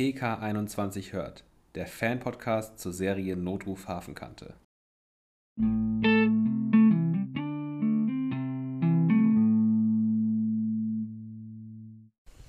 [0.00, 1.44] PK21 hört,
[1.74, 4.54] der Fan-Podcast zur Serie Notruf Hafenkante.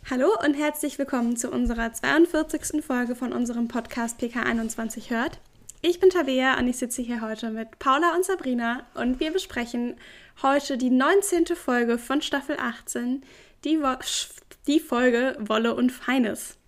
[0.09, 2.81] Hallo und herzlich willkommen zu unserer 42.
[2.81, 5.41] Folge von unserem Podcast PK21 hört.
[5.81, 9.97] Ich bin Tabea und ich sitze hier heute mit Paula und Sabrina und wir besprechen
[10.41, 11.47] heute die 19.
[11.57, 13.25] Folge von Staffel 18,
[13.65, 13.97] die, Wo
[14.67, 16.60] die Folge Wolle und Feines.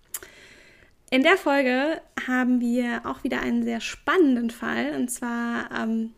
[1.14, 4.96] In der Folge haben wir auch wieder einen sehr spannenden Fall.
[4.96, 6.12] Und zwar ähm,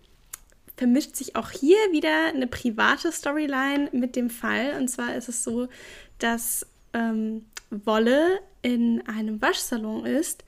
[0.78, 4.74] vermischt sich auch hier wieder eine private Storyline mit dem Fall.
[4.80, 5.68] Und zwar ist es so,
[6.18, 10.44] dass ähm, Wolle in einem Waschsalon ist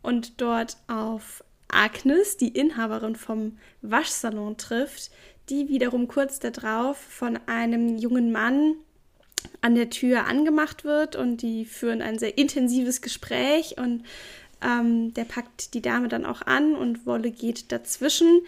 [0.00, 5.10] und dort auf Agnes, die Inhaberin vom Waschsalon, trifft,
[5.50, 8.76] die wiederum kurz darauf von einem jungen Mann
[9.60, 14.04] an der Tür angemacht wird und die führen ein sehr intensives Gespräch und
[14.62, 18.42] ähm, der packt die Dame dann auch an und Wolle geht dazwischen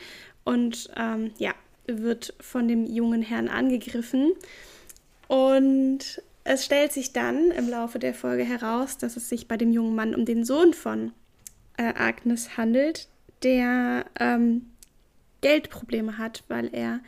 [0.45, 1.55] und ähm, ja,
[1.87, 4.33] wird von dem jungen Herrn angegriffen.
[5.29, 9.73] Und es stellt sich dann im Laufe der Folge heraus, dass es sich bei dem
[9.73, 11.13] jungen Mann um den Sohn von
[11.77, 13.09] äh, Agnes handelt,
[13.43, 14.67] der ähm,
[15.41, 17.01] Geldprobleme hat, weil er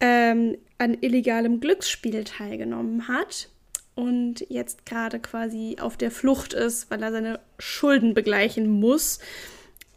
[0.00, 3.48] ähm, an illegalem Glücksspiel teilgenommen hat
[3.94, 9.18] und jetzt gerade quasi auf der Flucht ist, weil er seine Schulden begleichen muss.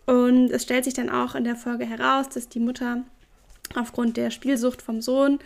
[0.06, 3.04] Und es stellt sich dann auch in der Folge heraus, dass die Mutter
[3.76, 5.40] aufgrund der Spielsucht vom Sohn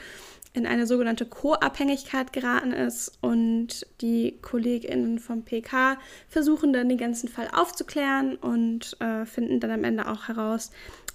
[0.54, 5.98] in eine sogenannte Co-Abhängigkeit geraten ist und die KollegInnen vom PK
[6.30, 10.72] versuchen dann den ganzen Fall aufzuklären und äh, finden dann am Ende auch heraus,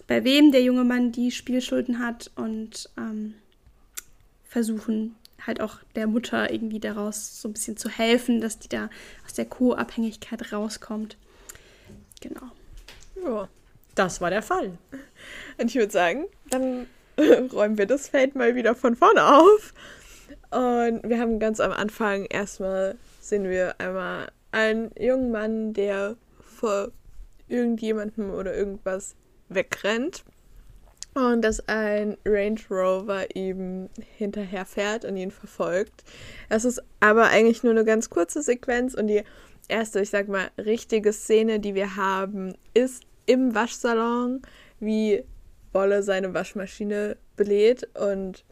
[0.08, 3.34] bei wem der junge Mann die Spielschulden hat und ähm,
[4.48, 5.14] versuchen
[5.46, 8.90] halt auch der Mutter irgendwie daraus so ein bisschen zu helfen, dass die da
[9.24, 11.16] aus der Co-Abhängigkeit rauskommt.
[12.20, 12.50] Genau.
[13.24, 13.48] Ja,
[13.94, 14.76] das war der Fall.
[15.58, 16.86] Und ich würde sagen, dann
[17.52, 19.74] räumen wir das Feld mal wieder von vorne auf.
[20.50, 26.90] Und wir haben ganz am Anfang erstmal sehen wir einmal einen jungen Mann, der vor
[27.48, 29.14] irgendjemandem oder irgendwas
[29.48, 30.24] wegrennt.
[31.18, 36.04] Und dass ein Range Rover ihm hinterher fährt und ihn verfolgt.
[36.48, 39.24] Es ist aber eigentlich nur eine ganz kurze Sequenz und die
[39.66, 44.42] erste, ich sag mal, richtige Szene, die wir haben, ist im Waschsalon,
[44.78, 45.24] wie
[45.72, 48.44] Wolle seine Waschmaschine belädt und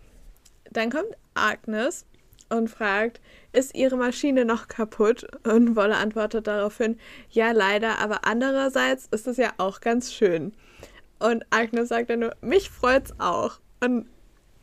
[0.72, 2.04] dann kommt Agnes
[2.48, 3.20] und fragt,
[3.52, 5.26] ist ihre Maschine noch kaputt?
[5.44, 6.98] Und Wolle antwortet daraufhin,
[7.30, 10.52] ja leider, aber andererseits ist es ja auch ganz schön.
[11.18, 13.58] Und Agnes sagt dann nur, mich freut's auch.
[13.80, 14.06] Und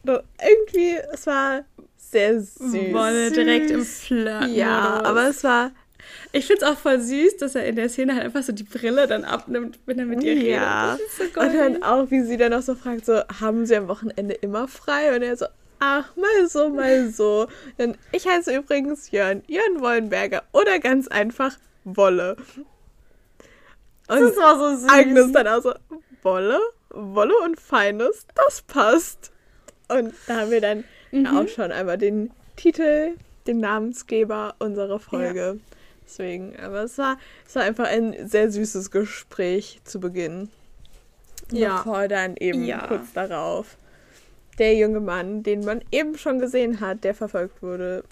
[0.06, 1.66] irgendwie, es war
[1.98, 2.94] sehr süß.
[2.94, 4.48] Wolle direkt im Flirt.
[4.50, 5.72] Ja, aber es war
[6.32, 8.64] ich finde es auch voll süß, dass er in der Szene halt einfach so die
[8.64, 10.52] Brille dann abnimmt, wenn er mit ihr redet.
[10.52, 10.98] Ja.
[11.18, 14.34] So und dann auch, wie sie dann noch so fragt, so, haben sie am Wochenende
[14.36, 15.16] immer frei?
[15.16, 15.46] Und er so,
[15.80, 17.48] ach, mal so, mal so.
[17.78, 22.36] Und ich heiße übrigens Jörn, Jörn Wollenberger oder ganz einfach Wolle.
[24.08, 24.92] Und das war so süß.
[24.92, 25.74] Agnes dann auch so,
[26.24, 29.32] Wolle, Wolle und Feines, das passt.
[29.90, 31.28] Und da haben wir dann mhm.
[31.28, 33.16] auch schon einmal den Titel,
[33.48, 35.60] den Namensgeber unserer Folge.
[35.60, 35.76] Ja.
[36.06, 37.18] Deswegen, aber es war,
[37.48, 40.50] es war einfach ein sehr süßes Gespräch zu Beginn.
[41.52, 41.78] Ja.
[41.78, 42.88] Bevor dann eben ja.
[42.88, 43.78] kurz darauf
[44.60, 48.04] der junge Mann, den man eben schon gesehen hat, der verfolgt wurde,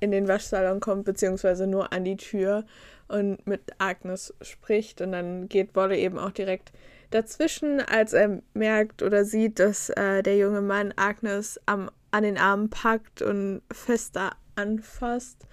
[0.00, 2.64] in den Waschsalon kommt, beziehungsweise nur an die Tür
[3.08, 5.00] und mit Agnes spricht.
[5.00, 6.72] Und dann geht Wolle eben auch direkt
[7.14, 12.38] dazwischen, als er merkt oder sieht, dass äh, der junge Mann Agnes am, an den
[12.38, 15.46] Arm packt und fester anfasst.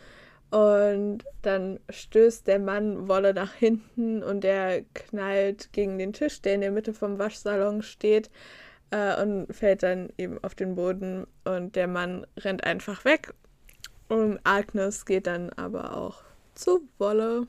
[0.52, 6.56] Und dann stößt der Mann Wolle nach hinten und er knallt gegen den Tisch, der
[6.56, 8.32] in der Mitte vom Waschsalon steht,
[8.90, 11.28] äh, und fällt dann eben auf den Boden.
[11.44, 13.34] Und der Mann rennt einfach weg.
[14.08, 16.24] Und Agnes geht dann aber auch
[16.56, 17.46] zu Wolle.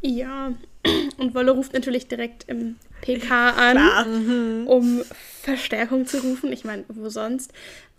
[0.00, 0.52] Ja,
[1.18, 5.02] und Wolle ruft natürlich direkt im PK an, um
[5.42, 6.52] Verstärkung zu rufen.
[6.52, 7.52] Ich meine, wo sonst?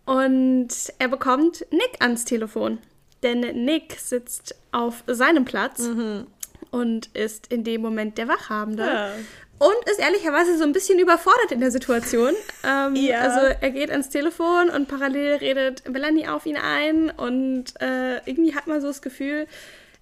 [0.05, 2.79] Und er bekommt Nick ans Telefon.
[3.21, 6.27] Denn Nick sitzt auf seinem Platz mhm.
[6.71, 8.83] und ist in dem Moment der Wachhabende.
[8.83, 9.11] Ja.
[9.59, 12.33] Und ist ehrlicherweise so ein bisschen überfordert in der Situation.
[12.61, 13.21] Ähm, ja.
[13.21, 17.09] Also er geht ans Telefon und parallel redet Melanie auf ihn ein.
[17.09, 19.47] Und äh, irgendwie hat man so das Gefühl,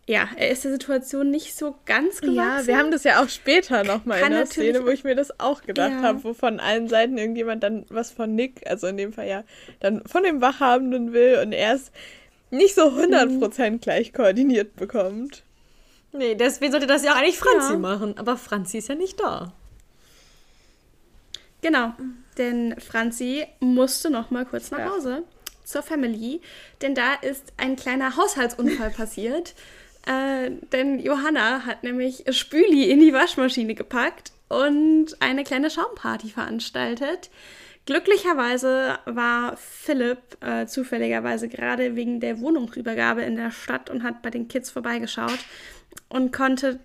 [0.09, 2.35] ja, er ist der Situation nicht so ganz gewachsen.
[2.37, 5.37] Ja, wir haben das ja auch später nochmal in der Szene, wo ich mir das
[5.39, 6.01] auch gedacht ja.
[6.01, 9.43] habe, wo von allen Seiten irgendjemand dann was von Nick, also in dem Fall ja,
[9.81, 11.91] dann von dem Wachhabenden will und er ist
[12.51, 15.43] nicht so 100% gleich koordiniert bekommt.
[16.13, 17.77] Nee, deswegen sollte das ja auch eigentlich Franzi Ja.
[17.77, 18.17] machen.
[18.17, 19.51] Aber Franzi ist ja nicht da.
[21.61, 21.91] Genau,
[22.37, 24.91] denn Franzi musste noch mal kurz nach Ja.
[24.91, 25.23] Hause
[25.65, 26.39] zur Family,
[26.81, 29.53] denn da ist ein kleiner Haushaltsunfall passiert.
[30.07, 37.29] Äh, denn Johanna hat nämlich Spüli in die Waschmaschine gepackt und eine kleine Schaumparty veranstaltet.
[37.85, 44.29] Glücklicherweise war Philipp äh, zufälligerweise gerade wegen der Wohnungsübergabe in der Stadt und hat bei
[44.29, 45.39] den Kids vorbeigeschaut
[46.09, 46.79] und konnte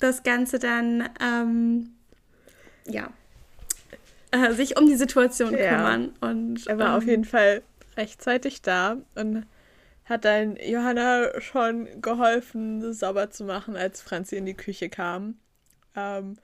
[0.00, 1.90] das Ganze dann ähm,
[2.86, 3.10] ja
[4.32, 5.76] äh, sich um die Situation Ja.
[5.76, 7.62] kümmern und Er war auf ähm, jeden Fall
[7.96, 9.44] rechtzeitig da und
[10.10, 15.38] hat dann Johanna schon geholfen, sauber zu machen, als Franzi in die Küche kam.
[15.96, 16.36] Ähm,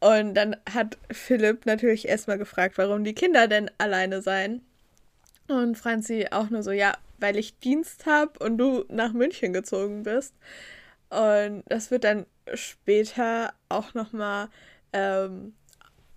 [0.00, 4.62] und dann hat Philipp natürlich erstmal gefragt, warum die Kinder denn alleine seien.
[5.48, 10.02] Und Franzi auch nur so, ja, weil ich Dienst habe und du nach München gezogen
[10.02, 10.34] bist.
[11.10, 12.24] Und das wird dann
[12.54, 14.48] später auch nochmal
[14.94, 15.54] ähm,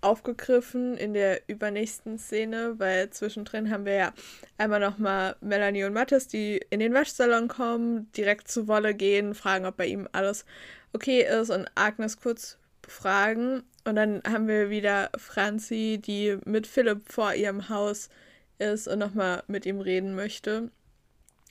[0.00, 4.12] aufgegriffen in der übernächsten Szene, weil zwischendrin haben wir ja
[4.56, 9.66] einmal nochmal Melanie und Mathis, die in den Waschsalon kommen, direkt zu Wolle gehen, fragen,
[9.66, 10.44] ob bei ihm alles
[10.92, 13.62] okay ist und Agnes kurz befragen.
[13.84, 18.08] Und dann haben wir wieder Franzi, die mit Philipp vor ihrem Haus
[18.58, 20.70] ist und nochmal mit ihm reden möchte.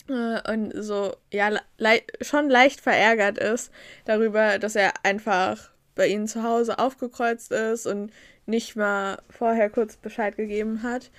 [0.09, 3.71] Äh, Und so, ja, le schon leicht verärgert ist
[4.05, 8.11] darüber, dass er einfach bei ihnen zu Hause aufgekreuzt ist und
[8.47, 11.11] nicht mal vorher kurz Bescheid gegeben hat.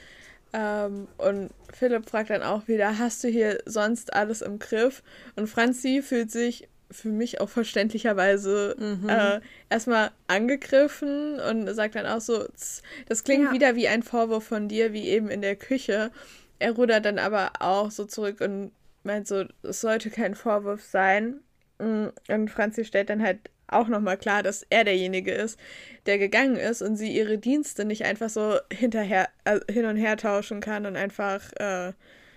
[0.53, 5.03] Ähm, und Philipp fragt dann auch wieder, hast du hier sonst alles im Griff?
[5.37, 8.75] Und Franzi fühlt sich für mich auch verständlicherweise
[9.07, 13.53] äh, erstmal angegriffen und sagt dann auch so, "Tz, das klingt Ja.
[13.53, 16.11] wieder wie ein Vorwurf von dir, wie eben in der Küche.
[16.59, 18.73] Er rudert dann aber auch so zurück und
[19.05, 21.41] meint so, es sollte kein Vorwurf sein.
[21.79, 25.59] Mm, Und Franzi stellt dann halt auch nochmal klar, dass er derjenige ist,
[26.07, 30.17] der gegangen ist und sie ihre Dienste nicht einfach so hinterher, äh, hin und her
[30.17, 31.93] tauschen kann und einfach äh,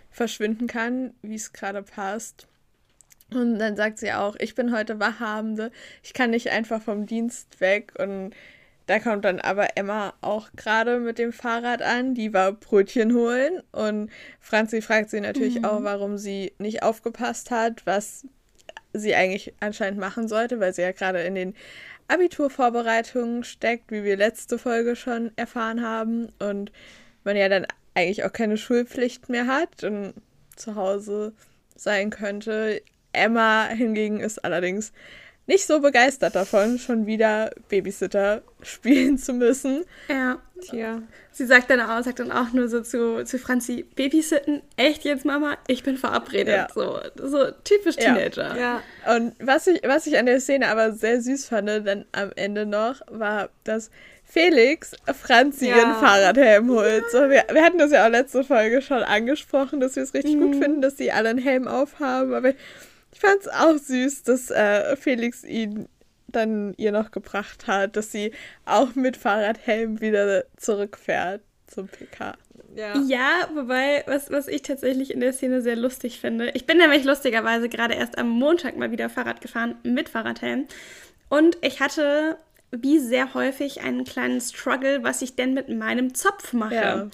[0.10, 2.48] verschwinden kann, wie es gerade passt.
[3.34, 5.72] Und dann sagt sie auch, ich bin heute Wachhabende,
[6.04, 7.94] ich kann nicht einfach vom Dienst weg.
[7.98, 8.36] Und
[8.88, 13.64] da kommt dann aber Emma auch gerade mit dem Fahrrad an, die war Brötchen holen.
[13.72, 14.12] Und
[14.42, 18.26] Franzi fragt sie natürlich auch, warum sie nicht aufgepasst hat, was
[18.94, 21.56] sie eigentlich anscheinend machen sollte, weil sie ja gerade in den
[22.08, 26.30] Abiturvorbereitungen steckt, wie wir letzte Folge schon erfahren haben.
[26.40, 26.72] Und
[27.24, 30.14] man ja dann eigentlich auch keine Schulpflicht mehr hat und
[30.56, 31.34] zu Hause
[31.76, 32.82] sein könnte.
[33.14, 34.92] Emma hingegen ist allerdings
[35.48, 39.84] nicht so begeistert davon, schon wieder Babysitter spielen zu müssen.
[40.08, 40.40] Ja.
[40.62, 41.02] Tja.
[41.32, 45.26] Sie sagt dann auch, sagt dann auch nur so zu, zu Franzi, Babysitten, echt jetzt,
[45.26, 45.58] Mama?
[45.68, 46.54] Ich bin verabredet.
[46.56, 46.68] Ja.
[46.74, 48.14] So, so typisch Ja.
[48.14, 48.56] Teenager.
[48.60, 48.84] Ja.
[49.16, 52.66] Und was ich, was ich an der Szene aber sehr süß fand, dann am Ende
[52.68, 53.90] noch, war, dass
[54.24, 55.78] Felix Franzi Ja.
[55.78, 57.10] ihren Fahrradhelm holt.
[57.12, 60.38] So, wir, wir hatten das ja auch letzte Folge schon angesprochen, dass wir es richtig
[60.38, 62.34] gut finden, dass sie alle einen Helm aufhaben.
[62.36, 62.54] Aber
[63.14, 65.88] ich fand es auch süß, dass äh, Felix ihn
[66.28, 68.32] dann ihr noch gebracht hat, dass sie
[68.66, 72.36] auch mit Fahrradhelm wieder zurückfährt zum PK.
[72.76, 72.98] Ja.
[73.00, 76.52] Ja, wobei, was, was ich tatsächlich in der Szene sehr lustig finde.
[76.52, 80.68] Ich bin nämlich lustigerweise gerade erst am Montag mal wieder Fahrrad gefahren mit Fahrradhelm.
[81.28, 82.38] Und ich hatte
[82.72, 86.76] wie sehr häufig einen kleinen Struggle, was ich denn mit meinem Zopf mache.
[86.76, 87.10] Ja.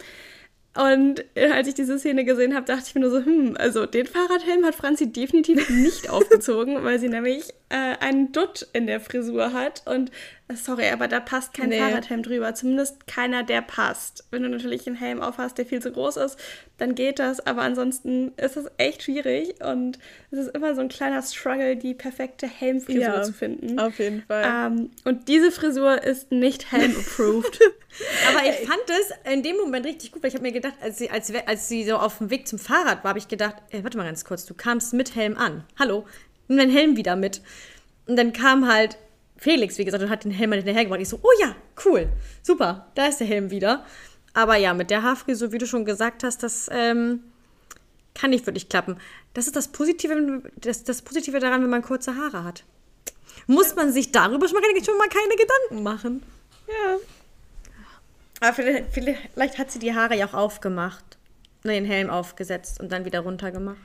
[0.77, 3.87] Und äh, als ich diese Szene gesehen habe, dachte ich mir nur so, hm, also
[3.87, 8.99] den Fahrradhelm hat Franzi definitiv nicht aufgezogen, weil sie nämlich äh, einen Dutt in der
[8.99, 9.81] Frisur hat.
[9.87, 10.11] Und
[10.55, 11.79] sorry, aber da passt kein Nee.
[11.79, 12.53] Fahrradhelm drüber.
[12.55, 14.25] Zumindest keiner, der passt.
[14.31, 16.37] Wenn du natürlich einen Helm aufhast, der viel zu groß ist,
[16.77, 17.45] dann geht das.
[17.45, 19.55] Aber ansonsten ist es echt schwierig.
[19.61, 19.99] Und
[20.31, 23.77] es ist immer so ein kleiner Struggle, die perfekte Helmfrisur Ja, zu finden.
[23.77, 24.43] Auf jeden Fall.
[24.45, 27.59] Ähm, und diese Frisur ist nicht helm-approved.
[28.29, 30.97] Aber ich fand es in dem Moment richtig gut, weil ich habe mir gedacht, als
[30.97, 33.83] sie, als, als sie so auf dem Weg zum Fahrrad war, habe ich gedacht, ey,
[33.83, 35.63] warte mal ganz kurz, du kamst mit Helm an.
[35.77, 36.05] Hallo,
[36.47, 37.41] nimm deinen Helm wieder mit.
[38.05, 38.97] Und dann kam halt
[39.37, 41.01] Felix, wie gesagt, und hat den Helm mal hinterhergebracht.
[41.01, 42.09] Ich so, oh ja, cool,
[42.43, 43.85] super, da ist der Helm wieder.
[44.33, 47.23] Aber ja, mit der Haarfrisur, wie du schon gesagt hast, das ähm,
[48.13, 48.97] kann nicht wirklich klappen.
[49.33, 52.63] Das ist das Positive, das, das Positive daran, wenn man kurze Haare hat.
[53.45, 56.23] Muss man sich darüber schon mal keine, schon mal keine Gedanken machen.
[56.67, 56.97] ja.
[58.39, 58.93] Aber vielleicht,
[59.33, 61.17] vielleicht hat sie die Haare ja auch aufgemacht.
[61.63, 63.77] Ne, den Helm aufgesetzt und dann wieder runtergemacht.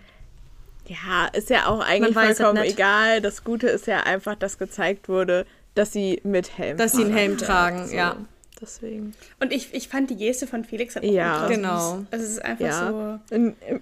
[0.93, 3.21] Ja, ist ja auch eigentlich weiß es vollkommen egal.
[3.21, 7.13] Das Gute ist ja einfach, dass gezeigt wurde, dass sie mit Helm Dass sie einen.
[7.17, 7.95] Helm tragen, so.
[7.95, 8.17] ja.
[8.61, 9.13] Deswegen.
[9.41, 11.47] Und ich, ich fand die Geste von Felix halt auch Ja.
[11.49, 12.05] Genau.
[12.11, 13.21] Also es ist einfach Ja.
[13.31, 13.35] so.
[13.37, 13.81] Und, äh,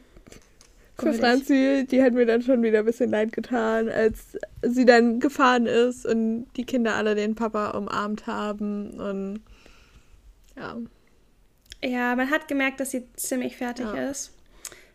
[0.99, 5.19] für Franzi, die hat mir dann schon wieder ein bisschen leid getan, als sie dann
[5.19, 9.41] gefahren ist und die Kinder alle den Papa umarmt haben und
[10.57, 10.77] ja.
[11.83, 14.11] Ja, man hat gemerkt, dass sie ziemlich fertig Ja.
[14.11, 14.33] ist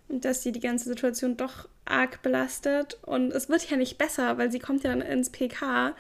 [0.07, 4.37] und dass sie die ganze Situation doch arg belastet und es wird ja nicht besser,
[4.37, 5.95] weil sie kommt ja dann ins PK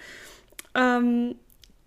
[0.75, 1.35] ähm,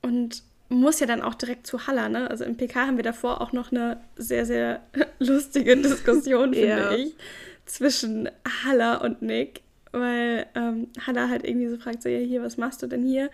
[0.03, 2.31] und muss ja dann auch direkt zu Halla, ne?
[2.31, 4.81] Also im PK haben wir davor auch noch eine sehr, sehr
[5.19, 6.93] lustige Diskussion, finde Ja.
[6.95, 7.17] ich,
[7.65, 8.29] zwischen
[8.65, 12.83] Halla und Nick, weil ähm, Halla halt irgendwie so fragt, so, ja, hier, was machst
[12.83, 13.31] du denn hier?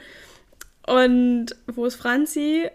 [0.87, 2.69] Und wo ist Franzi?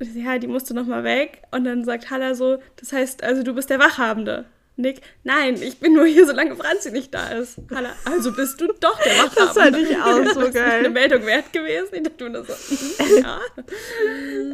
[0.00, 1.42] Ja, die musste noch mal weg.
[1.50, 4.44] Und dann sagt Halla so, das heißt, also du bist der Wachhabende.
[4.76, 7.58] Nick, nein, ich bin nur hier, solange Franzi nicht da ist.
[7.72, 9.36] Halla, also bist du doch der Wachhabende.
[9.36, 10.78] Das fand ich auch so Das ist geil.
[10.80, 11.90] eine Meldung wert gewesen.
[11.92, 13.40] Ich dachte mir so, mhm, ja.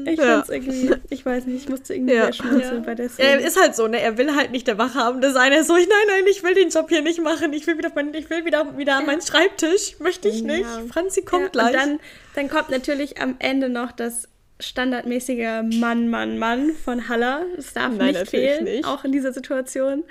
[0.04, 0.24] Ich Ja.
[0.26, 2.24] fand's irgendwie, ich weiß nicht, ich musste irgendwie Ja.
[2.24, 2.80] sehr schmunzeln Ja.
[2.84, 3.40] bei der Er Szene.
[3.46, 3.98] ist halt so, ne?
[4.00, 5.52] Er will halt nicht der Wachhabende sein.
[5.52, 7.54] Er ist so, ich, nein, nein, ich will den Job hier nicht machen.
[7.54, 9.98] Ich will wieder, auf mein, ich will wieder, wieder an meinen Schreibtisch.
[10.00, 10.60] Möchte ich nicht.
[10.60, 10.82] Ja.
[10.92, 11.66] Franzi kommt ja, gleich.
[11.68, 12.00] Und dann,
[12.34, 14.28] dann kommt natürlich am Ende noch das
[14.60, 17.44] standardmäßige Mann, Mann, Mann von Haller.
[17.56, 18.84] Das darf Nein, nicht fehlen, nicht.
[18.86, 20.04] auch in dieser Situation.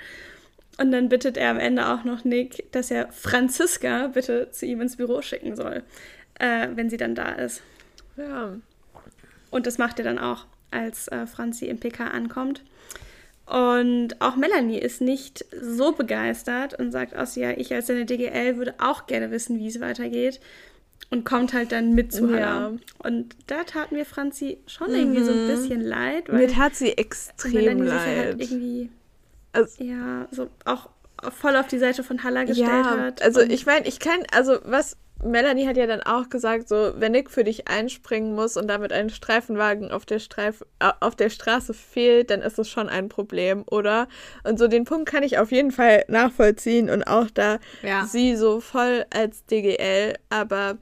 [0.78, 4.80] Und dann bittet er am Ende auch noch Nick, dass er Franziska bitte zu ihm
[4.80, 5.82] ins Büro schicken soll,
[6.38, 7.62] äh, wenn sie dann da ist.
[8.16, 8.56] Ja.
[9.50, 12.62] Und das macht er dann auch, als äh, Franzi im PK ankommt.
[13.50, 18.56] Und auch Melanie ist nicht so begeistert und sagt so, ja, ich als seine DGL
[18.56, 20.40] würde auch gerne wissen, wie es weitergeht.
[21.08, 22.38] Und kommt halt dann mit zu Halla.
[22.70, 22.72] Ja.
[22.98, 26.96] Und da tat mir Franzi schon irgendwie so ein bisschen leid, weil Mir tat sie
[26.96, 28.36] extrem halt leid.
[28.40, 28.90] irgendwie,
[29.52, 30.90] Also- ja, so auch
[31.30, 33.22] voll auf die Seite von Halla gestellt ja, hat.
[33.22, 37.12] also ich meine, ich kann, also was Melanie hat ja dann auch gesagt, so wenn
[37.12, 41.28] Nick für dich einspringen muss und damit ein Streifenwagen auf der Streif äh, auf der
[41.28, 44.08] Straße fehlt, dann ist das schon ein Problem, oder?
[44.44, 48.06] Und so den Punkt kann ich auf jeden Fall nachvollziehen und auch da Ja.
[48.06, 50.78] sie so voll als DGL, aber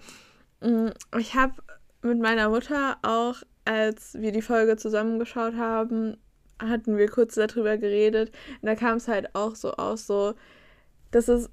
[0.60, 1.54] mh, ich habe
[2.02, 6.16] mit meiner Mutter auch, als wir die Folge zusammengeschaut haben,
[6.60, 10.34] hatten wir kurz darüber geredet und da kam es halt auch so aus, so
[11.10, 11.48] dass es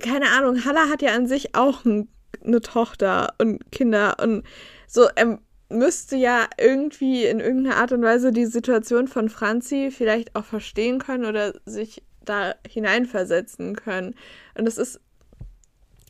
[0.00, 2.08] keine Ahnung, Halla hat ja an sich auch ein,
[2.44, 4.44] eine Tochter und Kinder und
[4.86, 5.38] so, er
[5.70, 10.98] müsste ja irgendwie in irgendeiner Art und Weise die Situation von Franzi vielleicht auch verstehen
[10.98, 14.14] können oder sich da hineinversetzen können.
[14.56, 15.00] Und das ist,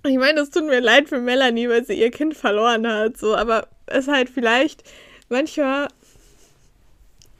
[0.04, 3.36] ich meine, es tut mir leid für Melanie, weil sie ihr Kind verloren hat, so,
[3.36, 4.82] aber es halt vielleicht
[5.28, 5.88] manchmal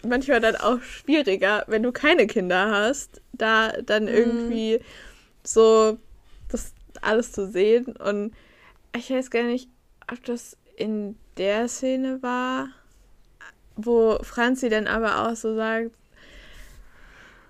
[0.07, 4.81] manchmal dann auch schwieriger, wenn du keine Kinder hast, da dann irgendwie
[5.45, 5.99] so
[6.49, 7.97] das alles zu sehen.
[7.97, 8.35] Und
[8.97, 9.69] ich weiß gar nicht,
[10.11, 12.69] ob das in der Szene war,
[13.77, 15.93] wo Franzi dann aber auch so sagt,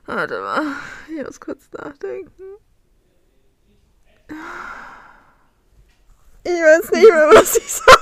[0.06, 0.62] warte mal,
[1.08, 2.42] ich muss kurz nachdenken.
[6.44, 8.01] Ich weiß nicht mehr, was ich wollte.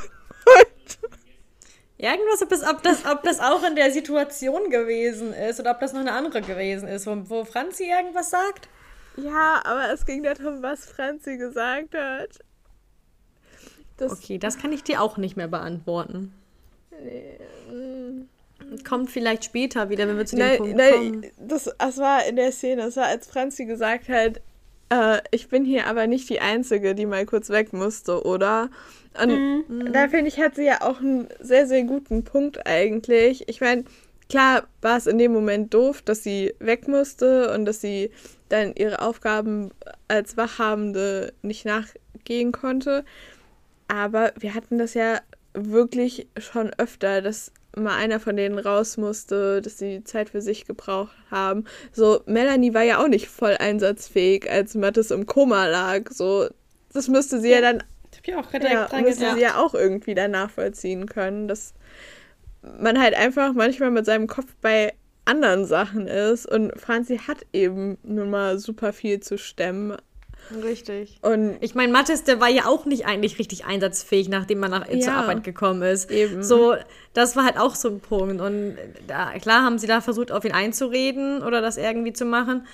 [2.03, 5.81] Irgendwas, ob das, ob, das, ob das auch in der Situation gewesen ist oder ob
[5.81, 8.71] das noch eine andere gewesen ist, wo, wo Franzi irgendwas sagt.
[9.17, 12.39] Ja, aber es ging darum, was Franzi gesagt hat.
[13.99, 16.33] Das, Okay, das kann ich dir auch nicht mehr beantworten.
[17.71, 18.23] mm.
[18.89, 21.27] Kommt vielleicht später wieder, wenn wir zu dem Nein, Punkt nein, kommen.
[21.39, 24.41] das, das war in der Szene, das war, als Franzi gesagt hat,
[24.91, 28.71] äh, ich bin hier aber nicht die Einzige, die mal kurz weg musste, oder?
[29.21, 33.49] Und da finde ich, hat sie ja auch einen sehr, sehr guten Punkt eigentlich.
[33.49, 33.85] Ich meine,
[34.29, 38.11] klar war es in dem Moment doof, dass sie weg musste und dass sie
[38.49, 39.71] dann ihre Aufgaben
[40.09, 43.05] als Wachhabende nicht nachgehen konnte.
[43.89, 45.21] Aber wir hatten das ja
[45.55, 50.67] wirklich schon öfter, dass mal einer von denen raus musste, dass sie Zeit für sich
[50.67, 51.65] gebraucht haben.
[51.93, 56.11] So, Melanie war ja auch nicht voll einsatzfähig, als Mattes im Koma lag.
[56.11, 56.49] So,
[56.93, 57.83] das müsste sie ja, dann,
[58.23, 59.37] Ich hab ja auch direkt ja, dran müsste gedacht.
[59.37, 61.75] sie ja auch irgendwie dann nachvollziehen können, dass
[62.79, 64.93] man halt einfach manchmal mit seinem Kopf bei
[65.25, 69.97] anderen Sachen ist und Franzi hat eben nun mal super viel zu stemmen.
[70.65, 71.19] Richtig.
[71.23, 74.87] Und Ich meine, Mathis, der war ja auch nicht eigentlich richtig einsatzfähig, nachdem man nach,
[74.89, 75.17] zur Ja.
[75.21, 76.11] Arbeit gekommen ist.
[76.11, 76.43] Eben.
[76.43, 76.75] So,
[77.13, 78.41] das war halt auch so ein Punkt.
[78.41, 82.67] Und da, klar haben sie da versucht, auf ihn einzureden oder das irgendwie zu machen.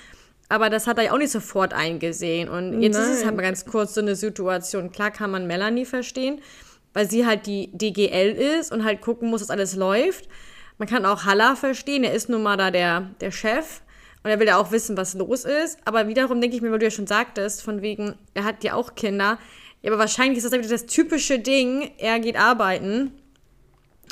[0.49, 2.49] Aber das hat er ja auch nicht sofort eingesehen.
[2.49, 3.27] Und jetzt ist es Nein.
[3.27, 4.93] halt mal ganz kurz so eine Situation.
[4.93, 6.41] Klar kann man Melanie verstehen,
[6.93, 10.29] weil sie halt die DGL ist und halt gucken muss, dass alles läuft.
[10.79, 13.81] Man kann auch Halla verstehen, er ist nun mal da der, der Chef.
[14.23, 15.79] Und er will ja auch wissen, was los ist.
[15.85, 18.75] Aber wiederum denke ich mir, weil du ja schon sagtest, von wegen, er hat ja
[18.75, 19.39] auch Kinder.
[19.83, 23.13] Ja, aber wahrscheinlich ist das wieder das typische Ding, er geht arbeiten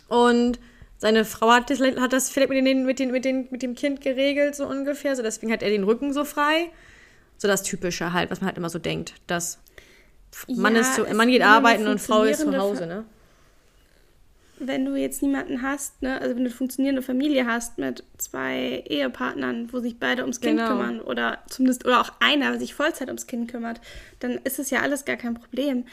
[0.08, 0.60] und
[1.04, 3.74] seine Frau hat das, hat das vielleicht mit, den, mit, den, mit, den, mit dem
[3.74, 5.14] Kind geregelt, so ungefähr.
[5.14, 6.70] So deswegen hat er den Rücken so frei.
[7.36, 9.12] So das Typische halt, was man halt immer so denkt.
[9.26, 9.58] Dass
[10.48, 13.04] Mann, Ja, ist es- Mann geht arbeiten und Frau ist zu Hause, ne?
[14.58, 18.82] wenn du jetzt niemanden hast, ne, also wenn du eine funktionierende Familie hast mit zwei
[18.86, 20.70] Ehepartnern, wo sich beide ums Kind Genau.
[20.70, 23.80] kümmern oder zumindest oder auch einer sich Vollzeit ums Kind kümmert,
[24.20, 25.84] dann ist es ja alles gar kein Problem.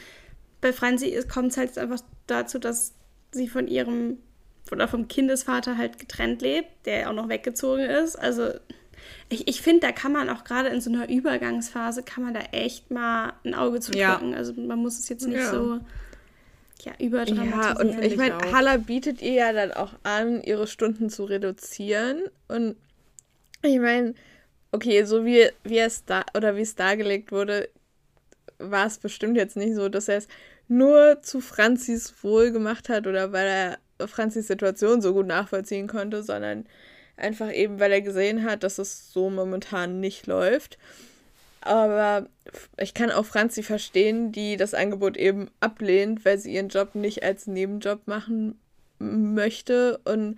[0.62, 2.94] Bei Franzi kommt es halt einfach dazu, dass
[3.32, 4.20] sie von ihrem
[4.72, 8.16] oder vom Kindesvater halt getrennt lebt, der auch noch weggezogen ist.
[8.16, 8.50] Also
[9.30, 12.42] ich, ich finde, da kann man auch gerade in so einer Übergangsphase, kann man da
[12.52, 14.18] echt mal ein Auge zu Ja.
[14.18, 14.34] drücken.
[14.34, 15.50] Also man muss es jetzt nicht Ja.
[15.50, 15.80] so
[16.84, 17.90] ja, überdramatisieren.
[17.92, 18.38] Ja, und ich meine.
[18.52, 22.24] Halla bietet ihr ja dann auch an, ihre Stunden zu reduzieren.
[22.48, 22.76] Und
[23.62, 24.16] ich meine,
[24.72, 27.70] okay, so wie, wie es da oder wie es dargelegt wurde,
[28.58, 30.28] war es bestimmt jetzt nicht so, dass er es
[30.68, 33.78] nur zu Franzis Wohl gemacht hat oder weil er
[34.10, 36.66] Franzis Situation so gut nachvollziehen konnte, sondern
[37.18, 40.78] einfach eben, weil er gesehen hat, dass es so momentan nicht läuft.
[41.62, 42.28] Aber
[42.78, 47.24] ich kann auch Franzi verstehen, die das Angebot eben ablehnt, weil sie ihren Job nicht
[47.24, 48.60] als Nebenjob machen
[48.98, 50.38] möchte und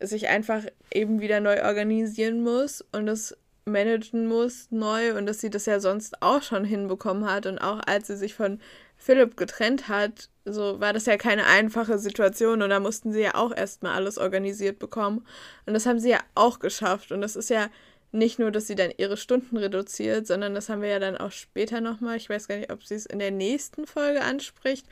[0.00, 5.50] sich einfach eben wieder neu organisieren muss und das managen muss neu und dass sie
[5.50, 8.60] das ja sonst auch schon hinbekommen hat und auch als sie sich von
[9.04, 13.34] Philipp getrennt hat, so war das ja keine einfache Situation und da mussten sie ja
[13.34, 15.26] auch erstmal alles organisiert bekommen
[15.66, 17.68] und das haben sie ja auch geschafft und das ist ja
[18.12, 21.30] nicht nur, dass sie dann ihre Stunden reduziert, sondern das haben wir ja dann auch
[21.32, 22.18] später nochmal.
[22.18, 24.86] Ich weiß gar nicht, ob sie es in der nächsten Folge anspricht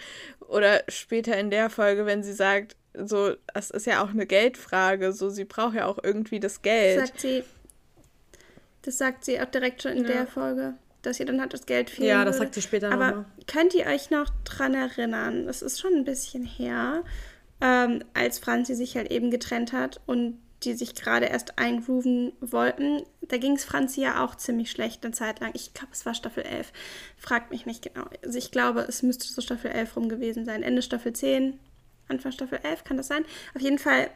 [0.49, 5.12] oder später in der Folge, wenn sie sagt, so, das ist ja auch eine Geldfrage,
[5.12, 7.07] so, sie braucht ja auch irgendwie das Das Geld.
[7.09, 7.45] sagt sie,
[8.83, 10.09] das sagt sie auch direkt schon in Ja.
[10.12, 13.07] der Folge, dass ihr dann halt das Geld fehlen Ja, das sagt sie später Aber
[13.09, 13.25] nochmal.
[13.47, 15.47] könnt ihr euch noch dran erinnern?
[15.47, 17.04] Das ist schon ein bisschen her,
[17.61, 23.02] ähm, als Franzi sich halt eben getrennt hat und die sich gerade erst eingrooven wollten.
[23.23, 25.52] Da ging es Franzi ja auch ziemlich schlecht eine Zeit lang.
[25.54, 26.73] Ich glaube, es war Staffel 11.
[27.16, 28.07] Fragt mich nicht genau.
[28.23, 30.62] Also ich glaube, es müsste so Staffel 11 rum gewesen sein.
[30.62, 31.59] Ende Staffel 10,
[32.09, 33.25] Anfang Staffel 11, kann das sein?
[33.54, 34.10] Auf jeden Fall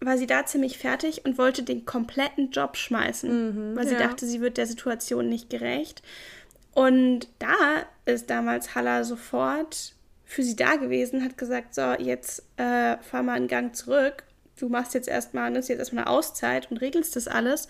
[0.00, 4.00] war sie da ziemlich fertig und wollte den kompletten Job schmeißen, weil sie ja.
[4.00, 6.02] dachte, sie wird der Situation nicht gerecht.
[6.74, 12.96] Und da ist damals Halla sofort für sie da gewesen, hat gesagt, so, jetzt äh,
[12.98, 14.24] fahr mal einen Gang zurück.
[14.58, 17.68] Du machst jetzt erstmal, nimmst jetzt erstmal eine Auszeit und regelst das alles.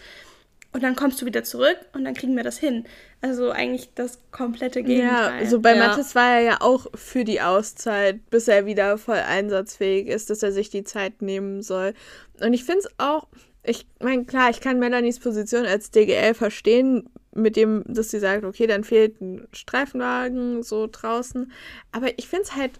[0.74, 2.84] Und dann kommst du wieder zurück und dann kriegen wir das hin.
[3.20, 5.44] Also eigentlich das komplette Gegenteil.
[5.44, 5.86] Ja, so bei Ja.
[5.86, 10.42] Mathis war er ja auch für die Auszeit, bis er wieder voll einsatzfähig ist, dass
[10.42, 11.94] er sich die Zeit nehmen soll.
[12.40, 13.28] Und ich finde es auch,
[13.62, 18.44] ich meine, klar, ich kann Melanies Position als DGL verstehen, mit dem, dass sie sagt,
[18.44, 21.52] okay, dann fehlt ein Streifenwagen so draußen.
[21.92, 22.72] Aber ich finde es halt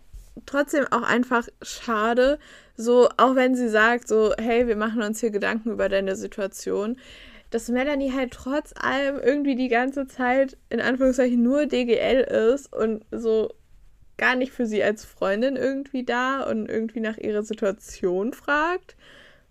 [0.47, 2.41] trotzdem auch einfach schade,
[2.77, 6.97] so, auch wenn sie sagt, so, hey, wir machen uns hier Gedanken über deine Situation,
[7.55, 13.05] dass Melanie halt trotz allem irgendwie die ganze Zeit in Anführungszeichen nur DGL ist und
[13.12, 13.55] so
[14.17, 18.97] gar nicht für sie als Freundin irgendwie da und irgendwie nach ihrer Situation fragt.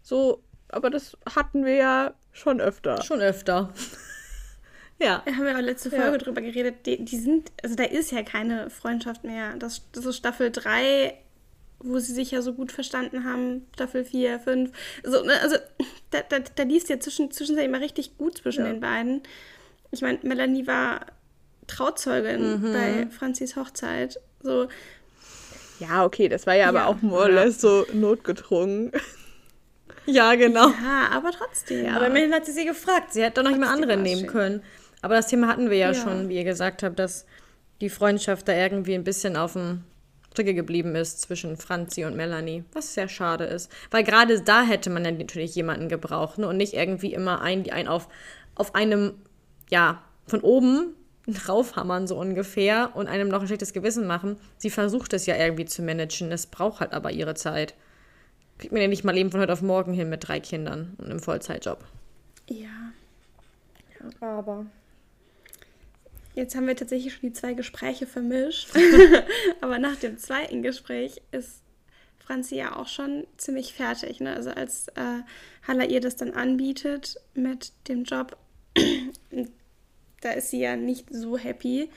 [0.02, 3.02] So, aber das hatten wir ja schon öfter.
[3.04, 3.74] Schon öfter.
[5.00, 5.24] ja.
[5.26, 6.02] Da haben wir auch letzte Ja.
[6.02, 6.86] Folge drüber geredet.
[6.86, 9.56] Die, die sind, also da ist ja keine Freundschaft mehr.
[9.56, 11.18] Das, das ist Staffel 3,
[11.84, 13.68] wo sie sich ja so gut verstanden haben.
[13.76, 14.72] Staffel 4, 5.
[15.06, 15.58] Also, ne, also
[16.12, 18.72] da, da, da liest ja zwischen, zwischenzeitlich immer richtig gut zwischen Ja.
[18.72, 19.22] den beiden.
[19.92, 21.06] Ich meine, Melanie war
[21.68, 24.20] Trauzeugin bei Franzis Hochzeit.
[24.42, 24.68] So,
[25.80, 26.86] Ja, okay, das war ja aber Ja.
[26.88, 28.92] auch more or less so notgedrungen.
[30.06, 30.68] Ja, genau.
[30.68, 31.94] ja, aber trotzdem.
[31.94, 33.14] Aber immerhin hat sie sie gefragt.
[33.14, 34.30] Sie hätte doch noch jemand anderen nehmen schön.
[34.30, 34.64] können.
[35.02, 35.94] Aber das Thema hatten wir ja, Ja.
[35.94, 37.26] schon, wie ihr gesagt habt, dass
[37.80, 39.86] die Freundschaft da irgendwie ein bisschen auf dem
[40.34, 42.64] Strecke geblieben ist zwischen Franzi und Melanie.
[42.74, 43.72] Was sehr schade ist.
[43.92, 46.48] Weil gerade da hätte man dann natürlich jemanden gebraucht ne?
[46.48, 48.08] und nicht irgendwie immer einen, die einen auf,
[48.56, 49.14] auf einem,
[49.70, 50.96] ja, von oben
[51.48, 54.38] raufhammern, so ungefähr, und einem noch ein schlechtes Gewissen machen.
[54.58, 56.32] Sie versucht es ja irgendwie zu managen.
[56.32, 57.76] Es braucht halt aber ihre Zeit.
[58.58, 61.06] Kriegt man ja nicht mal eben von heute auf morgen hin mit drei Kindern und
[61.06, 61.84] einem Vollzeitjob.
[62.50, 62.92] ja.
[64.20, 64.66] Aber.
[66.36, 68.70] Jetzt haben wir tatsächlich schon die zwei Gespräche vermischt.
[69.62, 71.62] Aber nach dem zweiten Gespräch ist
[72.18, 74.20] Franzi ja auch schon ziemlich fertig.
[74.20, 74.34] Ne?
[74.34, 75.22] Also als äh,
[75.68, 78.38] Halla ihr das dann anbietet mit dem Job,
[80.22, 81.90] da ist sie ja nicht so happy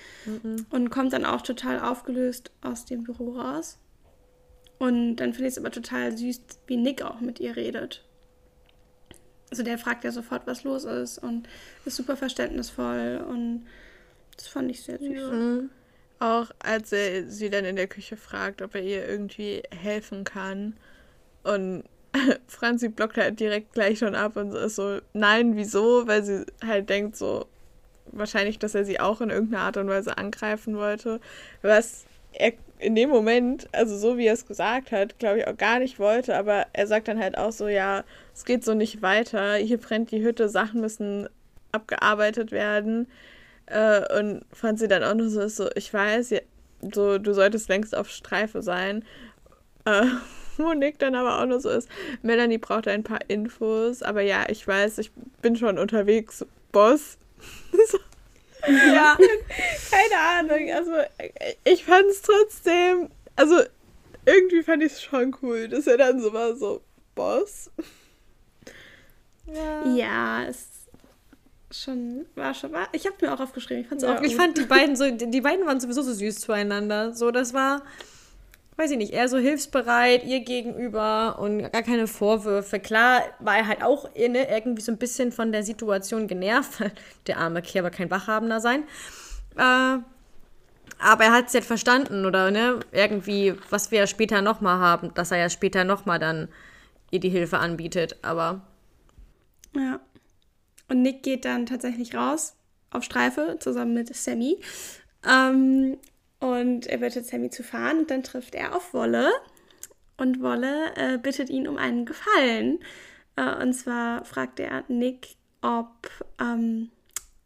[0.71, 3.79] und kommt dann auch total aufgelöst aus dem Büro raus.
[4.79, 8.05] Und dann finde ich es aber total süß, wie Nick auch mit ihr redet.
[9.51, 11.49] Also der fragt ja sofort, was los ist und
[11.85, 13.65] ist super verständnisvoll und
[14.37, 15.69] das fand ich sehr süß.
[16.19, 20.77] Auch als er sie dann in der Küche fragt, ob er ihr irgendwie helfen kann.
[21.43, 21.85] Und
[22.49, 26.07] Franzi blockt halt direkt gleich schon ab und ist so, nein, wieso?
[26.07, 27.47] Weil sie halt denkt so,
[28.07, 31.21] wahrscheinlich, dass er sie auch in irgendeiner Art und Weise angreifen wollte.
[31.63, 35.57] Was er in dem Moment, also so wie er es gesagt hat, glaube ich auch
[35.57, 39.01] gar nicht wollte, aber er sagt dann halt auch so, ja, es geht so nicht
[39.01, 41.29] weiter, hier brennt die Hütte, Sachen müssen
[41.73, 43.07] abgearbeitet werden.
[43.67, 46.41] Äh, und fand sie dann auch nur so, so ich weiß, ja,
[46.93, 49.05] so, du solltest längst auf Streife sein.
[49.85, 50.07] Äh,
[50.57, 51.89] wo Nick dann aber auch nur so ist,
[52.23, 55.11] Melanie braucht ein paar Infos, aber ja, ich weiß, ich
[55.43, 57.19] bin schon unterwegs, Boss.
[57.73, 57.99] so.
[58.67, 59.17] Ja,
[59.91, 60.73] keine Ahnung.
[60.73, 60.93] Also,
[61.65, 63.61] ich fand es trotzdem, also
[64.25, 66.83] irgendwie fand ich es schon cool, dass er dann so war, so,
[67.15, 67.71] Boss.
[69.47, 70.76] Ja, ja es
[71.83, 74.59] schon, war schon, war, ich habe mir auch aufgeschrieben, ich fand's ja, auch Ich fand
[74.59, 77.13] die beiden so, die beiden waren sowieso so süß zueinander.
[77.13, 77.83] So, das war,
[78.77, 82.81] weiß ich nicht, eher so hilfsbereit ihr gegenüber und gar keine Vorwürfe.
[82.81, 86.93] Klar war er halt auch inne, irgendwie so ein bisschen von der Situation genervt, weil
[87.27, 88.85] der arme Kerl aber kein Wachhabender sein.
[89.57, 89.99] Äh,
[90.99, 95.13] aber er hat es jetzt verstanden oder ne, irgendwie, was wir ja später nochmal haben,
[95.15, 96.49] dass er ja später nochmal dann
[97.11, 98.63] ihr die Hilfe anbietet, aber.
[99.75, 100.01] Ja.
[100.89, 102.55] Und Nick geht dann tatsächlich raus
[102.91, 104.59] auf Streife zusammen mit Sammy.
[105.27, 105.99] Ähm,
[106.39, 109.31] und er bittet Sammy zu fahren und dann trifft er auf Wolle.
[110.17, 112.79] Und Wolle äh, bittet ihn um einen Gefallen.
[113.37, 116.09] Äh, und zwar fragt er Nick, ob
[116.41, 116.91] ähm,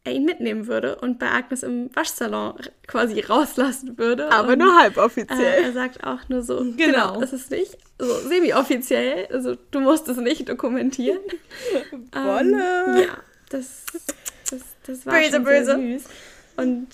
[0.03, 2.55] er ihn mitnehmen würde und bei Agnes im Waschsalon
[2.87, 4.31] quasi rauslassen würde.
[4.31, 5.39] Aber und, nur halboffiziell.
[5.39, 9.27] Äh, er sagt auch nur so, genau, genau das ist nicht so semi-offiziell.
[9.31, 11.19] Also du musst es nicht dokumentieren.
[12.13, 12.85] Wolle.
[12.87, 13.17] Ähm, ja,
[13.53, 13.85] das,
[14.49, 15.75] das, das war böse, schon böse.
[15.75, 16.03] süß.
[16.57, 16.87] Und